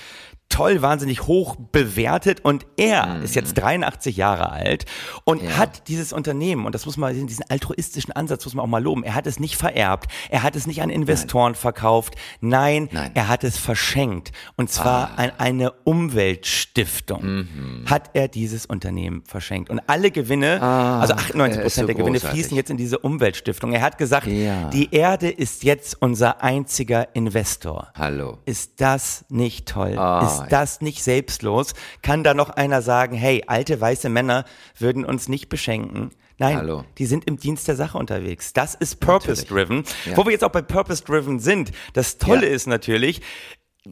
toll, 0.49 0.81
wahnsinnig 0.81 1.27
hoch 1.27 1.55
bewertet 1.71 2.39
und 2.43 2.65
er 2.77 3.05
mhm. 3.05 3.23
ist 3.23 3.36
jetzt 3.36 3.53
83 3.55 4.17
Jahre 4.17 4.51
alt 4.51 4.86
und 5.23 5.43
ja. 5.43 5.57
hat 5.57 5.88
dieses 5.88 6.13
Unternehmen 6.13 6.65
und 6.65 6.73
das 6.73 6.86
muss 6.86 6.97
man, 6.97 7.13
diesen 7.27 7.45
altruistischen 7.49 8.13
Ansatz 8.13 8.45
muss 8.45 8.55
man 8.55 8.63
auch 8.63 8.69
mal 8.69 8.81
loben. 8.81 9.03
Er 9.03 9.15
hat 9.15 9.27
es 9.27 9.39
nicht 9.39 9.55
vererbt, 9.55 10.12
er 10.29 10.43
hat 10.43 10.55
es 10.55 10.65
nicht 10.65 10.81
an 10.81 10.89
Investoren 10.89 11.51
Nein. 11.51 11.60
verkauft. 11.60 12.15
Nein, 12.41 12.89
Nein, 12.91 13.12
er 13.13 13.27
hat 13.27 13.43
es 13.43 13.57
verschenkt 13.57 14.31
und 14.55 14.71
zwar 14.71 15.12
ah. 15.12 15.23
an 15.23 15.31
eine 15.38 15.71
Umweltstiftung 15.83 17.23
mhm. 17.23 17.86
hat 17.86 18.12
er 18.13 18.27
dieses 18.27 18.65
Unternehmen 18.65 19.23
verschenkt 19.25 19.69
und 19.69 19.81
alle 19.88 20.12
Gewinne, 20.12 20.62
ah, 20.62 21.01
also 21.01 21.13
98 21.13 21.62
Prozent 21.62 21.83
so 21.83 21.86
der 21.88 21.95
Gewinne 21.95 22.17
großartig. 22.19 22.39
fließen 22.39 22.57
jetzt 22.57 22.69
in 22.69 22.77
diese 22.77 22.99
Umweltstiftung. 22.99 23.73
Er 23.73 23.81
hat 23.81 23.97
gesagt, 23.97 24.27
ja. 24.27 24.69
die 24.69 24.93
Erde 24.93 25.29
ist 25.29 25.63
jetzt 25.63 26.01
unser 26.01 26.41
einziger 26.41 27.15
Investor. 27.15 27.91
Hallo. 27.95 28.39
Ist 28.45 28.81
das 28.81 29.25
nicht 29.29 29.67
toll? 29.67 29.97
Ah. 29.97 30.25
Ist 30.25 30.37
ist 30.43 30.52
das 30.52 30.82
nicht 30.82 31.04
selbstlos? 31.04 31.73
Kann 32.02 32.23
da 32.23 32.34
noch 32.34 32.50
einer 32.50 32.82
sagen, 32.82 33.15
hey, 33.15 33.43
alte 33.47 33.80
weiße 33.80 34.10
Männer 34.10 34.45
würden 34.78 35.06
uns 35.06 35.28
nicht 35.28 35.50
beschenken? 35.50 36.12
Nein, 36.39 36.58
Hallo. 36.58 36.86
die 37.00 37.08
sind 37.08 37.26
im 37.26 37.38
Dienst 37.38 37.67
der 37.67 37.76
Sache 37.76 37.97
unterwegs. 37.97 38.54
Das 38.54 38.76
ist 38.76 39.00
Purpose-Driven. 39.00 39.84
Ja. 40.06 40.17
Wo 40.17 40.26
wir 40.26 40.32
jetzt 40.32 40.43
auch 40.43 40.52
bei 40.52 40.62
Purpose-Driven 40.62 41.39
sind, 41.39 41.71
das 41.93 42.19
Tolle 42.19 42.47
ja. 42.47 42.54
ist 42.54 42.67
natürlich, 42.67 43.21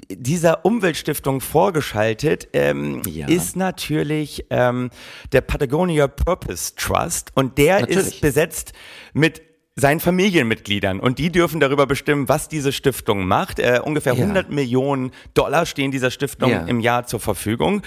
dieser 0.10 0.65
Umweltstiftung 0.65 1.41
vorgeschaltet 1.41 2.49
ähm, 2.53 3.01
ja. 3.08 3.27
ist 3.27 3.55
natürlich 3.55 4.45
ähm, 4.49 4.89
der 5.31 5.41
Patagonia 5.41 6.08
Purpose 6.08 6.75
Trust 6.75 7.31
und 7.36 7.58
der 7.58 7.81
natürlich. 7.81 8.08
ist 8.08 8.21
besetzt 8.21 8.73
mit 9.13 9.41
seinen 9.77 9.99
Familienmitgliedern 9.99 11.01
und 11.01 11.19
die 11.19 11.29
dürfen 11.33 11.59
darüber 11.59 11.85
bestimmen, 11.85 12.29
was 12.29 12.47
diese 12.47 12.71
Stiftung 12.71 13.27
macht. 13.27 13.59
Äh, 13.59 13.81
ungefähr 13.83 14.13
Ja. 14.13 14.23
100 14.23 14.49
Millionen 14.49 15.11
Dollar 15.33 15.65
stehen 15.65 15.91
dieser 15.91 16.11
Stiftung 16.11 16.49
Ja. 16.49 16.59
im 16.65 16.79
Jahr 16.79 17.05
zur 17.07 17.19
Verfügung. 17.19 17.81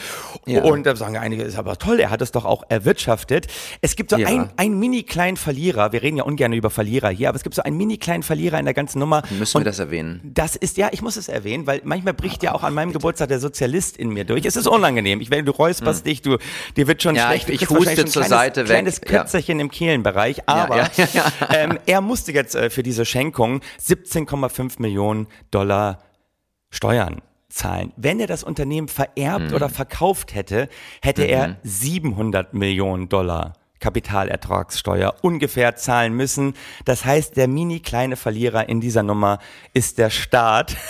Ja. 0.44 0.64
Und 0.64 0.84
da 0.84 0.94
sagen 0.96 1.16
einige, 1.16 1.42
ist 1.44 1.56
aber 1.56 1.78
toll, 1.78 1.98
er 1.98 2.10
hat 2.10 2.20
es 2.20 2.30
doch 2.30 2.44
auch 2.44 2.62
erwirtschaftet. 2.68 3.46
Es 3.80 3.96
gibt 3.96 4.10
so 4.10 4.16
ein, 4.16 4.50
einen 4.58 4.78
mini 4.78 5.02
kleinen 5.02 5.38
Verlierer. 5.38 5.90
Wir 5.92 6.02
reden 6.02 6.18
ja 6.18 6.24
ungern 6.24 6.52
über 6.52 6.68
Verlierer 6.68 7.08
hier, 7.08 7.30
aber 7.30 7.36
es 7.36 7.42
gibt 7.42 7.54
so 7.54 7.62
einen 7.62 7.78
mini 7.78 7.96
kleinen 7.96 8.22
Verlierer 8.22 8.58
in 8.58 8.66
der 8.66 8.74
ganzen 8.74 8.98
Nummer. 8.98 9.22
Müssen 9.38 9.56
und 9.56 9.62
wir 9.62 9.70
das 9.70 9.78
erwähnen? 9.78 10.20
das 10.24 10.56
ist, 10.56 10.76
ja, 10.76 10.90
ich 10.92 11.00
muss 11.00 11.16
es 11.16 11.28
erwähnen, 11.28 11.66
weil 11.66 11.80
manchmal 11.84 12.12
bricht 12.12 12.42
ja 12.42 12.52
auch 12.54 12.64
an 12.64 12.74
meinem 12.74 12.92
Geburtstag 12.92 13.28
der 13.30 13.40
Sozialist 13.40 13.96
in 13.96 14.10
mir 14.10 14.26
durch. 14.26 14.44
Es 14.44 14.56
ist 14.56 14.66
unangenehm. 14.66 15.22
Ich, 15.22 15.30
wenn 15.30 15.46
du 15.46 15.52
räusperst 15.52 16.04
dich, 16.04 16.20
du, 16.20 16.36
dir 16.76 16.86
wird 16.86 17.02
schon 17.02 17.16
Hm. 17.16 17.22
Schlecht. 17.24 17.48
ich- 17.48 17.62
ich 17.62 17.70
huste 17.70 17.88
ein 17.92 17.96
zur 17.96 18.04
kleines, 18.24 18.28
Seite 18.28 18.60
weg. 18.60 18.66
kleines. 18.66 19.00
Kötzerchen 19.00 19.58
im 19.58 19.70
Kehlenbereich. 19.70 20.42
Aber 20.46 20.76
ja, 20.76 20.88
er 21.86 22.00
musste 22.00 22.32
jetzt 22.32 22.54
äh, 22.54 22.70
für 22.70 22.82
diese 22.82 23.04
Schenkung 23.04 23.60
17,5 23.80 24.80
Millionen 24.80 25.26
Dollar 25.50 25.98
Steuern 26.70 27.22
zahlen. 27.48 27.92
Wenn 27.96 28.20
er 28.20 28.26
das 28.26 28.44
Unternehmen 28.44 28.88
vererbt 28.88 29.48
Mhm. 29.48 29.54
oder 29.54 29.68
verkauft 29.68 30.34
hätte, 30.34 30.68
hätte 31.02 31.24
er 31.24 31.56
700 31.62 32.52
Millionen 32.54 33.08
Dollar 33.08 33.54
Kapitalertragssteuer 33.80 35.14
ungefähr 35.22 35.76
zahlen 35.76 36.12
müssen. 36.14 36.54
Das 36.84 37.04
heißt, 37.04 37.36
der 37.36 37.48
mini 37.48 37.80
kleine 37.80 38.16
Verlierer 38.16 38.68
in 38.68 38.80
dieser 38.80 39.02
Nummer 39.02 39.38
ist 39.72 39.98
der 39.98 40.10
Staat. 40.10 40.76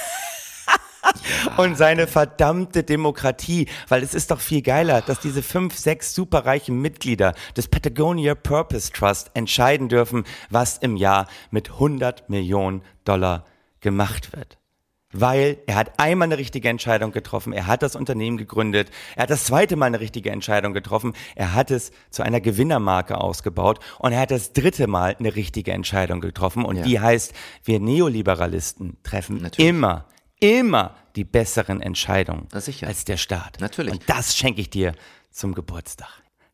Und 1.57 1.77
seine 1.77 2.07
verdammte 2.07 2.83
Demokratie, 2.83 3.67
weil 3.89 4.03
es 4.03 4.15
ist 4.15 4.31
doch 4.31 4.41
viel 4.41 4.63
geiler, 4.63 5.01
dass 5.03 5.21
diese 5.21 5.43
fünf, 5.43 5.77
sechs 5.77 6.15
superreichen 6.15 6.81
Mitglieder 6.81 7.35
des 7.57 7.69
Patagonia 7.69 8.35
Purpose 8.35 8.93
Trust 8.93 9.31
entscheiden 9.35 9.89
dürfen, 9.89 10.25
was 10.51 10.79
im 10.79 10.97
Jahr 10.97 11.27
mit 11.51 11.71
100 11.71 12.29
Millionen 12.29 12.83
Dollar 13.05 13.45
gemacht 13.81 14.33
wird. 14.37 14.59
Weil 15.11 15.57
er 15.67 15.77
hat 15.77 15.93
einmal 15.99 16.27
eine 16.27 16.37
richtige 16.37 16.69
Entscheidung 16.69 17.13
getroffen, 17.13 17.55
er 17.55 17.67
hat 17.67 17.83
das 17.83 17.97
Unternehmen 17.97 18.37
gegründet, 18.37 18.91
er 19.17 19.23
hat 19.23 19.31
das 19.31 19.45
zweite 19.45 19.75
Mal 19.75 19.87
eine 19.87 20.01
richtige 20.01 20.31
Entscheidung 20.31 20.75
getroffen, 20.75 21.15
er 21.35 21.55
hat 21.55 21.71
es 21.71 21.93
zu 22.11 22.23
einer 22.23 22.43
Gewinnermarke 22.43 23.19
ausgebaut 23.19 23.79
und 24.01 24.13
er 24.13 24.21
hat 24.21 24.31
das 24.31 24.53
dritte 24.53 24.87
Mal 24.87 25.17
eine 25.19 25.35
richtige 25.35 25.73
Entscheidung 25.73 26.21
getroffen 26.21 26.63
und 26.67 26.77
Ja. 26.77 26.83
die 26.83 27.01
heißt, 27.01 27.33
wir 27.65 27.81
Neoliberalisten 27.81 28.99
treffen 29.03 29.41
Natürlich. 29.41 29.67
immer, 29.71 30.05
immer 30.41 30.97
die 31.17 31.25
besseren 31.25 31.81
Entscheidungen 31.81 32.49
als 32.53 33.05
der 33.05 33.17
Staat. 33.17 33.59
Natürlich. 33.61 33.93
Und 33.93 34.09
das 34.09 34.37
schenke 34.37 34.61
ich 34.61 34.71
dir 34.71 34.93
zum 35.31 35.55
Geburtstag. 35.55 36.11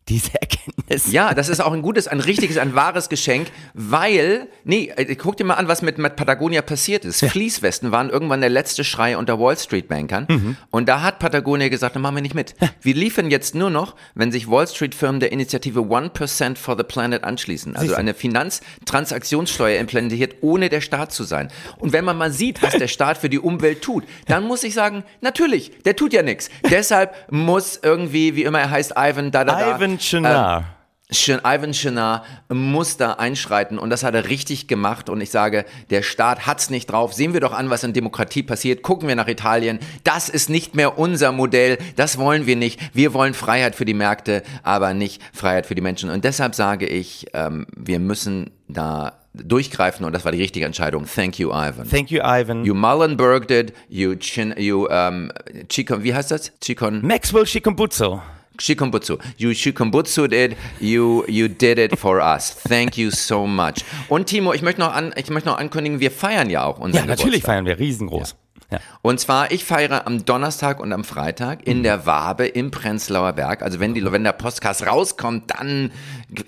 Diese 0.08 0.32
Erkenntnis. 0.38 1.10
Ja, 1.12 1.32
das 1.32 1.48
ist 1.48 1.60
auch 1.60 1.72
ein 1.72 1.80
gutes, 1.80 2.08
ein 2.08 2.20
richtiges, 2.20 2.58
ein 2.58 2.74
wahres 2.74 3.08
Geschenk, 3.08 3.48
weil, 3.72 4.48
nee, 4.64 4.92
äh, 4.96 5.14
guck 5.14 5.38
dir 5.38 5.44
mal 5.44 5.54
an, 5.54 5.66
was 5.66 5.80
mit, 5.80 5.96
mit 5.96 6.14
Patagonia 6.16 6.60
passiert 6.60 7.06
ist. 7.06 7.24
Fließwesten 7.24 7.90
waren 7.90 8.10
irgendwann 8.10 8.42
der 8.42 8.50
letzte 8.50 8.84
Schrei 8.84 9.16
unter 9.16 9.40
Wall 9.40 9.56
Street 9.56 9.88
Bankern. 9.88 10.26
Mhm. 10.28 10.56
Und 10.70 10.90
da 10.90 11.00
hat 11.00 11.20
Patagonia 11.20 11.68
gesagt, 11.68 11.96
dann 11.96 12.02
machen 12.02 12.16
wir 12.16 12.22
nicht 12.22 12.34
mit. 12.34 12.54
Wir 12.82 12.94
liefern 12.94 13.30
jetzt 13.30 13.54
nur 13.54 13.70
noch, 13.70 13.96
wenn 14.14 14.30
sich 14.30 14.50
Wall 14.50 14.68
Street 14.68 14.94
Firmen 14.94 15.20
der 15.20 15.32
Initiative 15.32 15.80
1% 15.80 16.58
for 16.58 16.76
the 16.76 16.84
Planet 16.84 17.24
anschließen. 17.24 17.74
Also 17.74 17.94
eine 17.94 18.12
Finanztransaktionssteuer 18.12 19.78
implementiert, 19.80 20.36
ohne 20.42 20.68
der 20.68 20.82
Staat 20.82 21.12
zu 21.12 21.24
sein. 21.24 21.50
Und 21.78 21.94
wenn 21.94 22.04
man 22.04 22.18
mal 22.18 22.30
sieht, 22.30 22.62
was 22.62 22.74
der 22.74 22.88
Staat 22.88 23.16
für 23.16 23.30
die 23.30 23.38
Umwelt 23.38 23.80
tut, 23.80 24.04
dann 24.26 24.44
muss 24.44 24.64
ich 24.64 24.74
sagen, 24.74 25.02
natürlich, 25.22 25.72
der 25.84 25.96
tut 25.96 26.12
ja 26.12 26.22
nichts. 26.22 26.50
Deshalb 26.70 27.14
muss 27.30 27.80
irgendwie, 27.82 28.36
wie 28.36 28.44
immer 28.44 28.60
er 28.60 28.70
heißt, 28.70 28.92
Ivan, 28.98 29.30
da, 29.30 29.44
da, 29.44 29.58
da. 29.58 29.76
Ivan 29.76 29.93
Chinar. 29.98 30.64
Sch- 31.12 31.40
Ivan 31.44 31.72
Chinar 31.72 32.24
muss 32.48 32.96
da 32.96 33.12
einschreiten 33.12 33.78
und 33.78 33.90
das 33.90 34.02
hat 34.02 34.14
er 34.14 34.28
richtig 34.30 34.68
gemacht 34.68 35.10
und 35.10 35.20
ich 35.20 35.30
sage, 35.30 35.66
der 35.90 36.02
Staat 36.02 36.46
hat's 36.46 36.70
nicht 36.70 36.86
drauf. 36.90 37.12
Sehen 37.12 37.34
wir 37.34 37.40
doch 37.40 37.52
an, 37.52 37.68
was 37.68 37.84
in 37.84 37.92
Demokratie 37.92 38.42
passiert. 38.42 38.82
Gucken 38.82 39.06
wir 39.06 39.14
nach 39.14 39.28
Italien. 39.28 39.78
Das 40.02 40.28
ist 40.30 40.48
nicht 40.48 40.74
mehr 40.74 40.98
unser 40.98 41.30
Modell. 41.30 41.76
Das 41.96 42.16
wollen 42.16 42.46
wir 42.46 42.56
nicht. 42.56 42.80
Wir 42.94 43.12
wollen 43.12 43.34
Freiheit 43.34 43.74
für 43.76 43.84
die 43.84 43.94
Märkte, 43.94 44.42
aber 44.62 44.94
nicht 44.94 45.20
Freiheit 45.34 45.66
für 45.66 45.74
die 45.74 45.82
Menschen. 45.82 46.08
Und 46.08 46.24
deshalb 46.24 46.54
sage 46.54 46.86
ich, 46.86 47.26
ähm, 47.34 47.66
wir 47.76 47.98
müssen 48.00 48.50
da 48.66 49.12
durchgreifen 49.34 50.06
und 50.06 50.14
das 50.14 50.24
war 50.24 50.32
die 50.32 50.40
richtige 50.40 50.64
Entscheidung. 50.64 51.06
Thank 51.12 51.38
you, 51.38 51.50
Ivan. 51.50 51.88
Thank 51.88 52.10
you, 52.12 52.20
Ivan. 52.24 52.64
You 52.64 52.72
Mullenberged 52.74 53.50
it, 53.50 53.74
you 53.88 54.14
Chin, 54.14 54.54
you 54.56 54.86
um, 54.86 55.30
Chikon, 55.68 56.02
wie 56.02 56.14
heißt 56.14 56.30
das? 56.30 56.50
Chikon, 56.60 57.04
Maxwell 57.06 57.44
Shikumbutsu. 57.46 58.20
Shikombutsu. 58.58 59.18
You 59.36 59.50
shikombutsued 59.50 60.32
it. 60.32 60.56
You, 60.80 61.24
you 61.26 61.48
did 61.48 61.78
it 61.78 61.98
for 61.98 62.20
us. 62.20 62.54
Thank 62.68 62.96
you 62.96 63.10
so 63.10 63.46
much. 63.46 63.84
Und 64.08 64.26
Timo, 64.26 64.52
ich 64.52 64.62
möchte 64.62 64.80
noch, 64.80 64.92
an, 64.94 65.12
ich 65.16 65.28
möchte 65.30 65.48
noch 65.48 65.58
ankündigen, 65.58 66.00
wir 66.00 66.10
feiern 66.10 66.50
ja 66.50 66.64
auch 66.64 66.78
unseren 66.78 67.02
Ja, 67.04 67.06
natürlich 67.06 67.42
Geburtstag. 67.42 67.46
feiern 67.54 67.66
wir 67.66 67.78
riesengroß. 67.78 68.36
Ja. 68.70 68.78
Und 69.02 69.20
zwar, 69.20 69.52
ich 69.52 69.64
feiere 69.64 70.06
am 70.06 70.24
Donnerstag 70.24 70.80
und 70.80 70.92
am 70.92 71.04
Freitag 71.04 71.66
in 71.66 71.82
der 71.82 72.06
Wabe 72.06 72.46
im 72.46 72.70
Prenzlauer 72.70 73.32
Berg. 73.34 73.62
Also 73.62 73.78
wenn, 73.78 73.92
die, 73.94 74.10
wenn 74.10 74.24
der 74.24 74.32
Podcast 74.32 74.86
rauskommt, 74.86 75.50
dann 75.50 75.92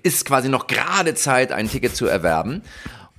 ist 0.03 0.25
quasi 0.25 0.49
noch 0.49 0.67
gerade 0.67 1.15
Zeit, 1.15 1.53
ein 1.53 1.69
Ticket 1.69 1.95
zu 1.95 2.07
erwerben. 2.07 2.63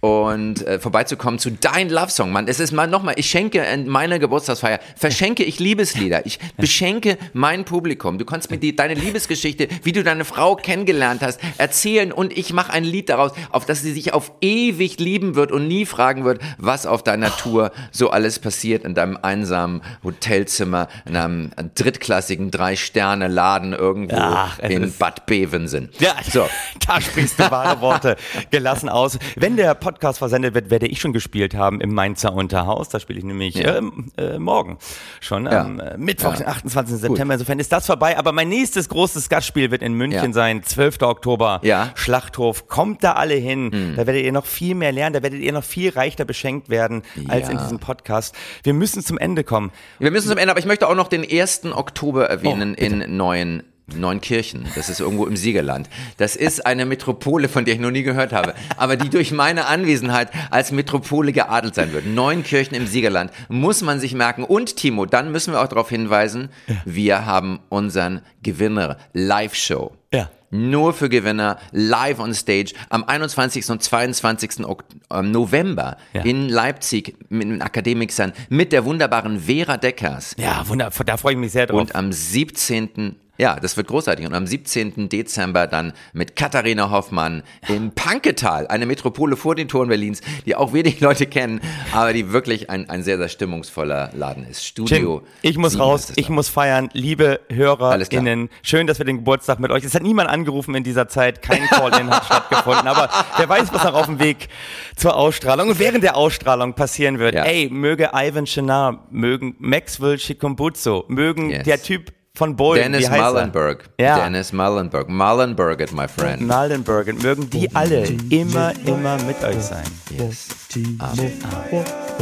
Und 0.07 0.65
äh, 0.65 0.79
vorbeizukommen 0.79 1.37
zu 1.37 1.51
Dein 1.51 1.89
Love 1.89 2.09
Song, 2.09 2.31
Mann. 2.31 2.47
Es 2.47 2.61
ist 2.61 2.71
mal 2.71 2.87
nochmal, 2.87 3.15
ich 3.17 3.29
schenke 3.29 3.61
in 3.61 3.89
meiner 3.89 4.19
Geburtstagsfeier, 4.19 4.79
verschenke 4.95 5.43
ich 5.43 5.59
Liebeslieder. 5.59 6.25
Ich 6.25 6.39
beschenke 6.55 7.17
mein 7.33 7.65
Publikum. 7.65 8.17
Du 8.17 8.23
kannst 8.23 8.49
mir 8.49 8.57
die, 8.57 8.73
deine 8.73 8.93
Liebesgeschichte, 8.93 9.67
wie 9.83 9.91
du 9.91 10.05
deine 10.05 10.23
Frau 10.23 10.55
kennengelernt 10.55 11.21
hast, 11.23 11.41
erzählen 11.57 12.13
und 12.13 12.37
ich 12.37 12.53
mache 12.53 12.71
ein 12.71 12.85
Lied 12.85 13.09
daraus, 13.09 13.33
auf 13.51 13.65
das 13.65 13.81
sie 13.81 13.91
sich 13.91 14.13
auf 14.13 14.31
ewig 14.39 14.97
lieben 14.97 15.35
wird 15.35 15.51
und 15.51 15.67
nie 15.67 15.85
fragen 15.85 16.23
wird, 16.23 16.39
was 16.57 16.85
auf 16.85 17.03
deiner 17.03 17.35
Tour 17.35 17.71
so 17.91 18.09
alles 18.09 18.39
passiert 18.39 18.85
in 18.85 18.95
deinem 18.95 19.17
einsamen 19.21 19.81
Hotelzimmer, 20.05 20.87
in 21.05 21.17
einem 21.17 21.51
drittklassigen 21.75 22.49
Drei-Sterne-Laden 22.49 23.73
irgendwo 23.73 24.15
es 24.61 24.69
in 24.69 24.93
Bad 24.97 25.25
Bevensen. 25.25 25.89
Ja, 25.99 26.15
So. 26.31 26.47
da 26.87 27.01
sprichst 27.01 27.37
du 27.37 27.51
wahre 27.51 27.81
Worte 27.81 28.15
gelassen 28.51 28.87
aus. 28.87 29.19
Wenn 29.35 29.57
der 29.57 29.73
Podcast 29.73 29.96
versendet 29.99 30.53
wird, 30.53 30.69
werde 30.69 30.87
ich 30.87 30.99
schon 31.01 31.13
gespielt 31.13 31.55
haben 31.55 31.81
im 31.81 31.93
Mainzer 31.93 32.33
Unterhaus. 32.33 32.89
Da 32.89 32.99
spiele 32.99 33.19
ich 33.19 33.25
nämlich 33.25 33.55
Ja. 33.55 33.77
ähm, 33.77 34.11
äh, 34.17 34.39
morgen 34.39 34.77
schon 35.19 35.45
Ja. 35.45 35.61
am 35.61 35.79
äh, 35.79 35.97
Mittwoch, 35.97 36.31
Ja. 36.31 36.37
den 36.37 36.47
28. 36.47 36.97
September. 36.97 37.33
Insofern 37.33 37.59
ist 37.59 37.71
das 37.71 37.85
vorbei. 37.85 38.17
Aber 38.17 38.31
mein 38.31 38.49
nächstes 38.49 38.89
großes 38.89 39.29
Gastspiel 39.29 39.71
wird 39.71 39.81
in 39.81 39.93
München 39.93 40.33
sein, 40.33 40.63
12. 40.63 41.01
Oktober. 41.07 41.59
Ja. 41.63 41.91
Schlachthof. 41.95 42.67
Kommt 42.67 43.03
da 43.03 43.13
alle 43.13 43.35
hin. 43.35 43.93
Da 43.95 44.07
werdet 44.07 44.23
ihr 44.23 44.31
noch 44.31 44.45
viel 44.45 44.75
mehr 44.75 44.91
lernen. 44.91 45.13
Da 45.13 45.23
werdet 45.23 45.39
ihr 45.41 45.51
noch 45.51 45.63
viel 45.63 45.89
reicher 45.91 46.25
beschenkt 46.25 46.69
werden 46.69 47.03
als 47.27 47.49
in 47.49 47.57
diesem 47.57 47.79
Podcast. 47.79 48.35
Wir 48.63 48.73
müssen 48.73 49.03
zum 49.03 49.17
Ende 49.17 49.43
kommen. 49.43 49.71
Wir 49.99 50.11
müssen 50.11 50.27
zum 50.29 50.37
Ende, 50.37 50.51
aber 50.51 50.59
ich 50.59 50.65
möchte 50.65 50.87
auch 50.87 50.95
noch 50.95 51.07
den 51.07 51.23
1. 51.23 51.73
Oktober 51.73 52.29
erwähnen 52.29 52.75
Oh, 52.77 52.81
in 52.83 53.17
Neuen. 53.17 53.63
Neunkirchen, 53.95 54.67
das 54.75 54.89
ist 54.89 54.99
irgendwo 54.99 55.25
im 55.25 55.37
Siegerland. 55.37 55.89
Das 56.17 56.35
ist 56.35 56.65
eine 56.65 56.85
Metropole, 56.85 57.47
von 57.47 57.63
der 57.65 57.75
ich 57.75 57.79
noch 57.79 57.91
nie 57.91 58.03
gehört 58.03 58.33
habe, 58.33 58.53
aber 58.75 58.97
die 58.97 59.09
durch 59.09 59.31
meine 59.31 59.65
Anwesenheit 59.67 60.29
als 60.51 60.71
Metropole 60.71 61.31
geadelt 61.31 61.73
sein 61.75 61.93
wird. 61.93 62.05
Neunkirchen 62.05 62.75
im 62.75 62.85
Siegerland 62.85 63.31
muss 63.47 63.81
man 63.81 63.99
sich 63.99 64.13
merken. 64.13 64.43
Und 64.43 64.75
Timo, 64.75 65.05
dann 65.05 65.31
müssen 65.31 65.53
wir 65.53 65.61
auch 65.61 65.67
darauf 65.67 65.89
hinweisen, 65.89 66.49
wir 66.85 67.25
haben 67.25 67.59
unseren 67.69 68.21
Gewinner 68.43 68.97
Live-Show. 69.13 69.93
Ja. 70.13 70.29
Nur 70.49 70.93
für 70.93 71.09
Gewinner, 71.09 71.57
live 71.71 72.19
on 72.19 72.33
stage, 72.33 72.73
am 72.89 73.03
21. 73.03 73.69
und 73.69 73.83
22. 73.83 74.65
Ok 74.65 74.83
ähm, 75.13 75.31
November 75.31 75.97
Ja. 76.13 76.21
in 76.23 76.47
Leipzig 76.47 77.15
mit 77.29 77.43
den 77.49 77.61
Akademikern 77.61 78.31
mit 78.49 78.71
der 78.71 78.85
wunderbaren 78.85 79.41
Vera 79.41 79.75
Deckers. 79.75 80.35
Ja, 80.37 80.63
wunderbar. 80.67 81.05
Da 81.05 81.17
freue 81.17 81.33
ich 81.33 81.39
mich 81.39 81.51
sehr 81.51 81.65
drauf. 81.67 81.81
Und 81.81 81.95
am 81.95 82.13
17. 82.13 83.17
Ja, 83.37 83.59
das 83.59 83.77
wird 83.77 83.87
großartig. 83.87 84.25
Und 84.25 84.33
am 84.33 84.47
17. 84.47 85.09
Dezember 85.09 85.67
dann 85.67 85.93
mit 86.13 86.35
Katharina 86.35 86.89
Hoffmann 86.89 87.43
im 87.67 87.91
Panketal, 87.91 88.67
eine 88.67 88.85
Metropole 88.85 89.35
vor 89.37 89.53
den 89.55 89.67
Toren 89.67 89.89
Berlins, 89.89 90.21
die 90.45 90.55
auch 90.55 90.73
wenig 90.73 90.99
Leute 91.01 91.27
kennen, 91.27 91.61
aber 91.93 92.13
die 92.13 92.31
wirklich 92.31 92.69
ein, 92.69 92.89
ein 92.89 93.03
sehr, 93.03 93.17
sehr 93.17 93.29
stimmungsvoller 93.29 94.09
Laden 94.13 94.47
ist. 94.47 94.65
Studio. 94.65 95.17
Jim, 95.17 95.51
ich 95.51 95.57
muss 95.57 95.73
7 95.73 95.81
raus, 95.81 96.13
ich 96.15 96.29
muss 96.29 96.49
feiern. 96.49 96.89
Liebe. 96.93 97.39
HörerInnen, 97.49 98.49
schön, 98.63 98.87
dass 98.87 98.97
wir 98.99 99.05
den 99.05 99.17
Geburtstag 99.17 99.59
mit 99.59 99.71
euch. 99.71 99.83
Es 99.83 99.93
hat 99.93 100.03
niemand 100.03 100.29
angerufen 100.29 100.75
in 100.75 100.83
dieser 100.83 101.07
Zeit, 101.07 101.41
kein 101.41 101.65
Call-In 101.67 102.09
hat 102.09 102.25
stattgefunden, 102.25 102.87
aber 102.87 103.09
wer 103.37 103.47
weiß, 103.49 103.71
was 103.73 103.83
noch 103.83 103.93
auf 103.93 104.05
dem 104.07 104.19
Weg 104.19 104.47
zur 104.95 105.15
Ausstrahlung 105.15 105.69
und 105.69 105.79
während 105.79 106.03
der 106.03 106.15
Ausstrahlung 106.15 106.73
passieren 106.73 107.19
wird. 107.19 107.35
Ja. 107.35 107.43
Ey, 107.43 107.69
möge 107.69 108.11
Ivan 108.13 108.45
Chenar, 108.45 109.05
mögen 109.11 109.55
Maxwell 109.59 110.17
Shikumbutsu, 110.19 111.03
mögen 111.07 111.49
Yes. 111.49 111.63
der 111.63 111.81
Typ 111.81 112.11
von 112.37 112.55
Boeing, 112.55 112.83
Dennis 112.83 113.01
wie 113.01 113.09
heißt 113.09 113.19
er? 113.21 113.31
Mullenberg. 113.31 113.89
Ja. 113.99 114.19
Dennis 114.19 114.53
Mullenberg. 114.53 115.09
Mullenberg, 115.09 115.81
it, 115.81 115.91
my 115.91 116.07
friend. 116.07 116.45
Naldenberg 116.45 117.07
und 117.07 117.23
mögen 117.23 117.49
die 117.49 117.73
alle 117.75 118.05
immer, 118.29 118.73
immer 118.85 119.17
mit 119.23 119.43
euch 119.43 119.61
sein. 119.61 119.83
Yes. 120.11 120.47